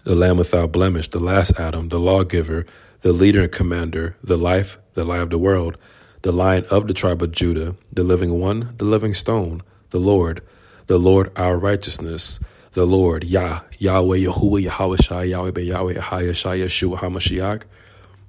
the 0.09 0.15
Lamb 0.15 0.37
without 0.37 0.71
blemish, 0.71 1.07
the 1.09 1.19
last 1.19 1.59
Adam, 1.59 1.89
the 1.89 1.99
lawgiver, 1.99 2.65
the 3.01 3.13
leader 3.13 3.43
and 3.43 3.51
commander, 3.51 4.15
the 4.23 4.37
life, 4.37 4.79
the 4.95 5.05
light 5.05 5.21
of 5.21 5.29
the 5.29 5.37
world, 5.37 5.77
the 6.23 6.31
lion 6.31 6.65
of 6.71 6.87
the 6.87 6.95
tribe 6.95 7.21
of 7.21 7.31
Judah, 7.31 7.75
the 7.93 8.03
living 8.03 8.39
one, 8.39 8.73
the 8.79 8.85
living 8.85 9.13
stone, 9.13 9.61
the 9.91 9.99
Lord, 9.99 10.41
the 10.87 10.97
Lord 10.97 11.31
our 11.35 11.59
righteousness, 11.59 12.39
the 12.73 12.87
Lord, 12.87 13.23
Yah, 13.23 13.61
Yahweh, 13.77 14.17
Yahuwah, 14.17 14.63
Yahweh 14.63 14.97
Shai, 14.99 15.23
Yahweh, 15.25 15.51
Be 15.51 15.65
Yahweh, 15.65 15.93
Yahweh, 15.93 16.33
Shai, 16.33 16.57
Yeshua, 16.57 16.97
HaMashiach, 16.97 17.65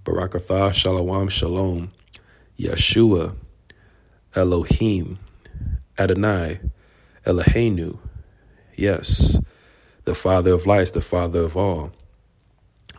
Barakatha, 0.05 0.75
Shalom, 0.75 1.31
Shalom, 1.31 1.93
Yeshua, 2.59 3.35
Elohim, 4.37 5.19
Adonai, 5.99 6.61
Eloheinu, 7.25 7.97
yes, 8.77 9.41
the 10.04 10.14
Father 10.14 10.52
of 10.52 10.66
lights, 10.66 10.92
the 10.92 11.00
Father 11.00 11.40
of 11.40 11.57
all, 11.57 11.92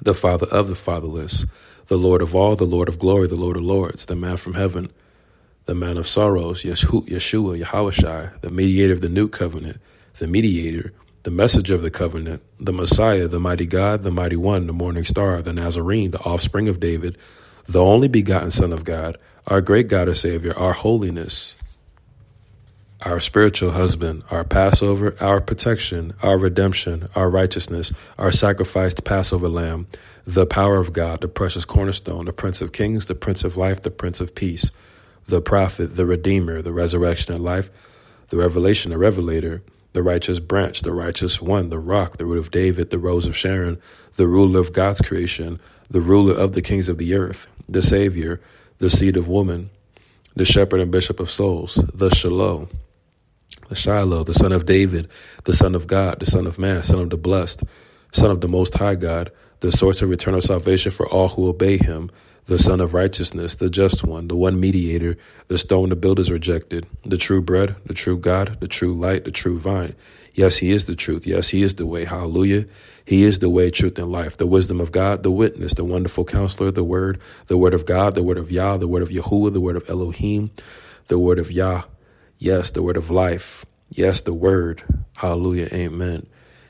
the 0.01 0.13
Father 0.13 0.48
of 0.48 0.67
the 0.67 0.75
fatherless, 0.75 1.46
the 1.88 1.98
Lord 1.98 2.22
of 2.22 2.36
all, 2.36 2.55
the 2.55 2.63
Lord 2.63 2.89
of 2.89 3.00
glory, 3.00 3.27
the 3.27 3.36
Lord 3.36 3.58
of 3.58 3.63
lords, 3.63 4.05
the 4.05 4.15
man 4.15 4.38
from 4.38 4.53
heaven, 4.53 4.91
the 5.65 5.75
man 5.75 5.98
of 5.98 6.08
sorrows, 6.08 6.63
Yeshua, 6.63 7.60
Yahweh 7.60 8.29
the 8.41 8.50
mediator 8.50 8.93
of 8.93 9.01
the 9.01 9.10
new 9.10 9.27
covenant, 9.27 9.77
the 10.17 10.27
mediator, 10.27 10.93
the 11.24 11.31
messenger 11.31 11.75
of 11.75 11.81
the 11.81 11.91
covenant, 11.91 12.41
the 12.60 12.74
Messiah, 12.74 13.27
the 13.27 13.39
mighty 13.39 13.65
God, 13.65 14.03
the 14.03 14.12
mighty 14.12 14.36
one, 14.36 14.67
the 14.67 14.74
morning 14.74 15.03
star, 15.03 15.41
the 15.41 15.53
Nazarene, 15.53 16.12
the 16.12 16.20
offspring 16.22 16.67
of 16.67 16.79
David, 16.79 17.17
the 17.67 17.81
only 17.81 18.08
begotten 18.08 18.50
Son 18.50 18.74
of 18.74 18.84
God, 18.84 19.17
our 19.48 19.62
great 19.62 19.87
God 19.87 20.07
and 20.07 20.18
Savior, 20.18 20.57
our 20.57 20.74
holiness, 20.74 21.55
our 23.03 23.20
spiritual 23.20 23.72
husband, 23.72 24.24
our 24.29 24.44
Passover, 24.44 25.16
our 25.20 25.42
protection, 25.42 26.14
our 26.22 26.37
redemption, 26.37 27.09
our 27.16 27.29
righteousness, 27.29 27.92
our 28.18 28.31
sacrificed 28.31 29.03
Passover 29.03 29.50
lamb, 29.50 29.87
the 30.25 30.46
power 30.46 30.77
of 30.77 30.94
God, 30.94 31.22
the 31.22 31.27
precious 31.27 31.66
cornerstone, 31.66 32.25
the 32.25 32.33
Prince 32.33 32.61
of 32.61 32.72
Kings, 32.72 33.07
the 33.07 33.16
Prince 33.16 33.44
of 33.44 33.57
Life, 33.57 33.81
the 33.81 33.92
Prince 33.92 34.22
of 34.22 34.35
Peace, 34.35 34.72
the 35.27 35.42
prophet, 35.42 35.96
the 35.96 36.05
Redeemer, 36.05 36.61
the 36.61 36.72
resurrection 36.72 37.33
and 37.33 37.44
life, 37.44 37.70
the 38.29 38.37
revelation, 38.37 38.92
the 38.92 38.98
revelator, 38.98 39.61
the 39.94 40.03
righteous 40.03 40.40
branch, 40.40 40.81
the 40.81 40.94
righteous 40.94 41.42
one, 41.42 41.70
the 41.70 41.79
rock, 41.79 42.18
the 42.18 42.25
root 42.25 42.40
of 42.40 42.51
David, 42.51 42.92
the 42.92 43.00
rose 43.00 43.25
of 43.25 43.35
Sharon, 43.35 43.79
the 44.16 44.27
ruler 44.27 44.59
of 44.59 44.74
God's 44.74 45.01
creation, 45.01 45.59
the 45.90 46.01
ruler 46.01 46.33
of 46.33 46.53
the 46.53 46.61
kings 46.61 46.87
of 46.87 46.98
the 46.98 47.16
earth, 47.16 47.48
the 47.68 47.81
Savior, 47.81 48.40
the 48.77 48.90
seed 48.90 49.18
of 49.18 49.27
woman, 49.27 49.70
the 50.35 50.46
shepherd 50.46 50.79
and 50.79 50.92
bishop 50.92 51.20
of 51.20 51.29
souls, 51.29 51.75
the 51.94 52.09
Shalom, 52.09 52.70
the 53.72 53.75
Shiloh, 53.77 54.25
the 54.25 54.34
son 54.34 54.51
of 54.51 54.66
David, 54.66 55.07
the 55.46 55.53
son 55.53 55.75
of 55.75 55.88
God, 55.88 56.20
the 56.20 56.25
son 56.25 56.46
of 56.46 56.60
man, 56.60 56.84
son 56.84 57.00
of 57.00 57.10
the 57.10 57.16
blessed, 57.16 57.64
son 58.12 58.29
of 58.29 58.42
the 58.42 58.50
most 58.50 58.74
high 58.74 58.96
God, 58.96 59.31
the 59.62 59.72
source 59.72 60.01
of 60.01 60.12
eternal 60.12 60.42
salvation 60.42 60.92
for 60.92 61.07
all 61.07 61.29
who 61.29 61.48
obey 61.48 61.77
him, 61.77 62.10
the 62.48 62.60
son 62.60 62.81
of 62.81 62.94
righteousness, 62.94 63.55
the 63.55 63.70
just 63.70 64.03
one, 64.03 64.27
the 64.27 64.36
one 64.36 64.60
mediator, 64.60 65.16
the 65.48 65.57
stone 65.57 65.88
the 65.88 65.96
builders 65.96 66.29
rejected, 66.29 66.86
the 67.03 67.16
true 67.16 67.42
bread, 67.42 67.77
the 67.86 67.94
true 67.94 68.18
God, 68.18 68.60
the 68.60 68.68
true 68.68 68.94
light, 68.94 69.24
the 69.24 69.31
true 69.31 69.57
vine. 69.57 69.96
Yes, 70.34 70.57
he 70.57 70.72
is 70.72 70.84
the 70.84 70.96
truth. 70.96 71.25
Yes, 71.25 71.48
he 71.48 71.64
is 71.64 71.75
the 71.75 71.86
way. 71.86 72.03
Hallelujah. 72.03 72.66
He 73.05 73.24
is 73.24 73.40
the 73.40 73.50
way, 73.50 73.70
truth, 73.70 73.98
and 73.98 74.12
life. 74.12 74.36
The 74.36 74.48
wisdom 74.48 74.81
of 74.81 74.92
God, 74.92 75.24
the 75.24 75.31
witness, 75.31 75.75
the 75.75 75.86
wonderful 75.86 76.25
counselor, 76.25 76.72
the 76.72 76.84
word, 76.84 77.22
the 77.48 77.57
word 77.57 77.74
of 77.74 77.86
God, 77.86 78.16
the 78.16 78.24
word 78.24 78.38
of 78.38 78.51
Yah, 78.51 78.75
the 78.75 78.88
word 78.90 79.01
of 79.01 79.10
Yahuwah, 79.10 79.53
the 79.53 79.62
word 79.62 79.77
of 79.77 79.90
Elohim, 79.90 80.51
the 81.07 81.20
word 81.20 81.40
of 81.40 81.51
Yah, 81.51 81.84
Yes, 82.42 82.72
the 82.72 82.82
word 82.82 82.98
of 82.98 83.12
life. 83.12 83.68
Yes, 83.88 84.22
the 84.22 84.34
word. 84.34 84.82
Hallelujah. 85.16 85.70
Amen. 85.72 86.25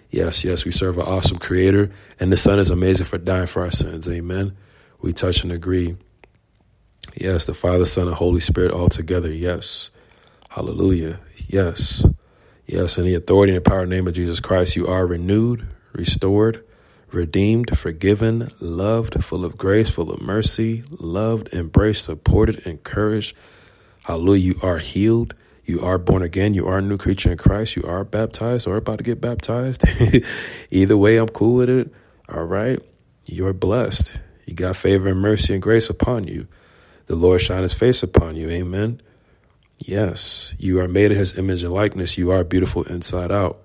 Yes, 0.10 0.44
yes, 0.44 0.66
we 0.66 0.72
serve 0.72 0.98
an 0.98 1.06
awesome 1.06 1.38
creator, 1.38 1.92
and 2.20 2.30
the 2.30 2.36
Son 2.36 2.60
is 2.60 2.70
amazing 2.70 3.06
for 3.06 3.18
dying 3.18 3.48
for 3.48 3.62
our 3.62 3.72
sins. 3.72 4.10
Amen. 4.10 4.58
We 5.00 5.14
touch 5.14 5.44
and 5.44 5.52
agree. 5.54 5.96
Yes, 7.16 7.46
the 7.46 7.54
Father, 7.54 7.86
Son, 7.86 8.08
and 8.08 8.18
Holy 8.18 8.42
Spirit 8.42 8.72
all 8.74 8.90
together. 8.90 9.32
Yes. 9.32 9.92
Hallelujah. 10.50 11.22
Yes. 11.48 12.06
Yes, 12.66 12.98
in 12.98 13.06
the 13.06 13.16
authority 13.16 13.56
and 13.56 13.64
the 13.66 13.70
power 13.70 13.84
and 13.84 13.90
name 13.90 14.10
of 14.10 14.14
Jesus 14.14 14.42
Christ, 14.42 14.76
you 14.76 14.88
are 14.88 15.08
renewed, 15.08 15.66
restored, 15.94 16.66
redeemed, 17.14 17.78
forgiven, 17.78 18.50
loved, 18.60 19.24
full 19.24 19.46
of 19.46 19.56
grace, 19.56 19.90
full 19.90 20.12
of 20.12 20.22
mercy, 20.22 20.84
loved, 20.90 21.54
embraced, 21.54 22.04
supported, 22.04 22.60
encouraged. 22.68 23.38
Hallelujah. 24.04 24.54
You 24.54 24.60
are 24.62 24.80
healed. 24.80 25.34
You 25.66 25.82
are 25.82 25.98
born 25.98 26.22
again. 26.24 26.54
You 26.54 26.68
are 26.68 26.80
a 26.80 26.82
new 26.82 26.98
creature 26.98 27.32
in 27.32 27.38
Christ. 27.38 27.76
You 27.76 27.84
are 27.84 28.04
baptized 28.04 28.68
or 28.68 28.78
about 28.78 28.98
to 28.98 29.04
get 29.04 29.22
baptized. 29.22 29.84
Either 30.72 30.98
way, 30.98 31.18
I'm 31.18 31.30
cool 31.30 31.56
with 31.56 31.70
it. 31.70 31.94
All 32.30 32.44
right. 32.44 32.80
You're 33.26 33.54
blessed. 33.54 34.20
You 34.46 34.54
got 34.54 34.76
favor 34.76 35.08
and 35.10 35.20
mercy 35.20 35.54
and 35.54 35.62
grace 35.62 35.90
upon 35.90 36.28
you. 36.28 36.48
The 37.06 37.16
Lord 37.16 37.42
shine 37.42 37.64
his 37.64 37.74
face 37.74 38.04
upon 38.04 38.36
you. 38.36 38.50
Amen. 38.50 39.02
Yes. 39.78 40.54
You 40.58 40.80
are 40.80 40.88
made 40.88 41.12
in 41.12 41.18
his 41.18 41.38
image 41.38 41.64
and 41.64 41.74
likeness. 41.74 42.18
You 42.18 42.32
are 42.32 42.44
beautiful 42.44 42.84
inside 42.84 43.32
out. 43.32 43.62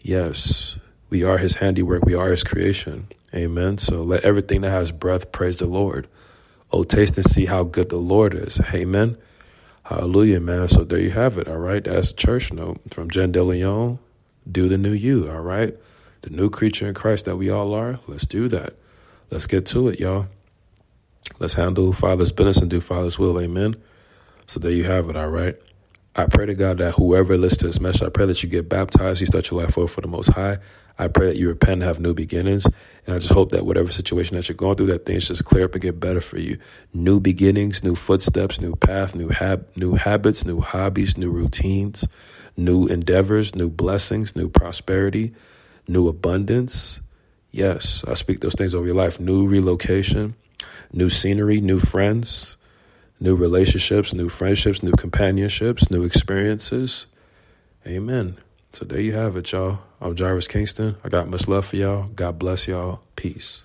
Yes. 0.00 0.78
We 1.08 1.24
are 1.24 1.38
his 1.38 1.56
handiwork. 1.56 2.04
We 2.04 2.14
are 2.14 2.28
his 2.30 2.44
creation. 2.44 3.08
Amen. 3.34 3.78
So 3.78 4.02
let 4.02 4.24
everything 4.24 4.62
that 4.62 4.70
has 4.70 4.92
breath 4.92 5.32
praise 5.32 5.58
the 5.58 5.66
Lord. 5.66 6.08
Oh, 6.72 6.84
taste 6.84 7.16
and 7.16 7.26
see 7.26 7.46
how 7.46 7.64
good 7.64 7.88
the 7.88 7.96
Lord 7.96 8.34
is. 8.34 8.60
Amen. 8.72 9.16
Hallelujah, 9.90 10.38
man. 10.38 10.68
So 10.68 10.84
there 10.84 11.00
you 11.00 11.10
have 11.10 11.36
it. 11.36 11.48
All 11.48 11.58
right. 11.58 11.82
That's 11.82 12.12
church 12.12 12.52
note 12.52 12.80
from 12.90 13.10
Jen 13.10 13.32
DeLeon. 13.32 13.98
Do 14.48 14.68
the 14.68 14.78
new 14.78 14.92
you. 14.92 15.28
All 15.28 15.40
right. 15.40 15.76
The 16.22 16.30
new 16.30 16.48
creature 16.48 16.86
in 16.86 16.94
Christ 16.94 17.24
that 17.24 17.34
we 17.34 17.50
all 17.50 17.74
are. 17.74 17.98
Let's 18.06 18.24
do 18.24 18.46
that. 18.50 18.74
Let's 19.32 19.48
get 19.48 19.66
to 19.66 19.88
it, 19.88 19.98
y'all. 19.98 20.28
Let's 21.40 21.54
handle 21.54 21.92
Father's 21.92 22.30
business 22.30 22.58
and 22.58 22.70
do 22.70 22.80
Father's 22.80 23.18
will. 23.18 23.40
Amen. 23.40 23.74
So 24.46 24.60
there 24.60 24.70
you 24.70 24.84
have 24.84 25.10
it. 25.10 25.16
All 25.16 25.28
right. 25.28 25.56
I 26.16 26.26
pray 26.26 26.46
to 26.46 26.54
God 26.54 26.78
that 26.78 26.92
whoever 26.92 27.38
listens 27.38 27.58
to 27.58 27.66
this 27.68 27.80
message, 27.80 28.02
I 28.02 28.08
pray 28.08 28.26
that 28.26 28.42
you 28.42 28.48
get 28.48 28.68
baptized, 28.68 29.20
you 29.20 29.26
start 29.26 29.50
your 29.50 29.62
life 29.62 29.78
over 29.78 29.86
for 29.86 30.00
the 30.00 30.08
Most 30.08 30.28
High. 30.32 30.58
I 30.98 31.08
pray 31.08 31.26
that 31.26 31.36
you 31.36 31.48
repent 31.48 31.74
and 31.74 31.82
have 31.84 32.00
new 32.00 32.12
beginnings. 32.12 32.66
And 33.06 33.14
I 33.14 33.18
just 33.18 33.32
hope 33.32 33.52
that 33.52 33.64
whatever 33.64 33.90
situation 33.90 34.36
that 34.36 34.48
you're 34.48 34.56
going 34.56 34.74
through, 34.74 34.88
that 34.88 35.06
things 35.06 35.28
just 35.28 35.44
clear 35.44 35.64
up 35.64 35.72
and 35.72 35.80
get 35.80 36.00
better 36.00 36.20
for 36.20 36.38
you. 36.38 36.58
New 36.92 37.20
beginnings, 37.20 37.82
new 37.82 37.94
footsteps, 37.94 38.60
new 38.60 38.74
path, 38.74 39.14
new 39.14 39.28
hab- 39.28 39.66
new 39.76 39.94
habits, 39.94 40.44
new 40.44 40.60
hobbies, 40.60 41.16
new 41.16 41.30
routines, 41.30 42.06
new 42.56 42.86
endeavors, 42.86 43.54
new 43.54 43.70
blessings, 43.70 44.36
new 44.36 44.48
prosperity, 44.48 45.32
new 45.88 46.08
abundance. 46.08 47.00
Yes, 47.50 48.04
I 48.06 48.14
speak 48.14 48.40
those 48.40 48.54
things 48.54 48.74
over 48.74 48.84
your 48.84 48.94
life. 48.94 49.18
New 49.20 49.46
relocation, 49.46 50.34
new 50.92 51.08
scenery, 51.08 51.60
new 51.60 51.78
friends, 51.78 52.56
new 53.20 53.36
relationships, 53.36 54.14
new 54.14 54.28
friendships, 54.28 54.82
new 54.82 54.92
companionships, 54.92 55.90
new 55.90 56.02
experiences. 56.04 57.06
Amen. 57.86 58.38
So 58.72 58.84
there 58.84 59.00
you 59.00 59.12
have 59.12 59.36
it, 59.36 59.52
y'all. 59.52 59.80
I'm 60.00 60.14
Jarvis 60.14 60.48
Kingston. 60.48 60.96
I 61.04 61.08
got 61.08 61.28
much 61.28 61.46
love 61.46 61.66
for 61.66 61.76
y'all. 61.76 62.04
God 62.14 62.38
bless 62.38 62.66
y'all. 62.66 63.02
Peace. 63.16 63.64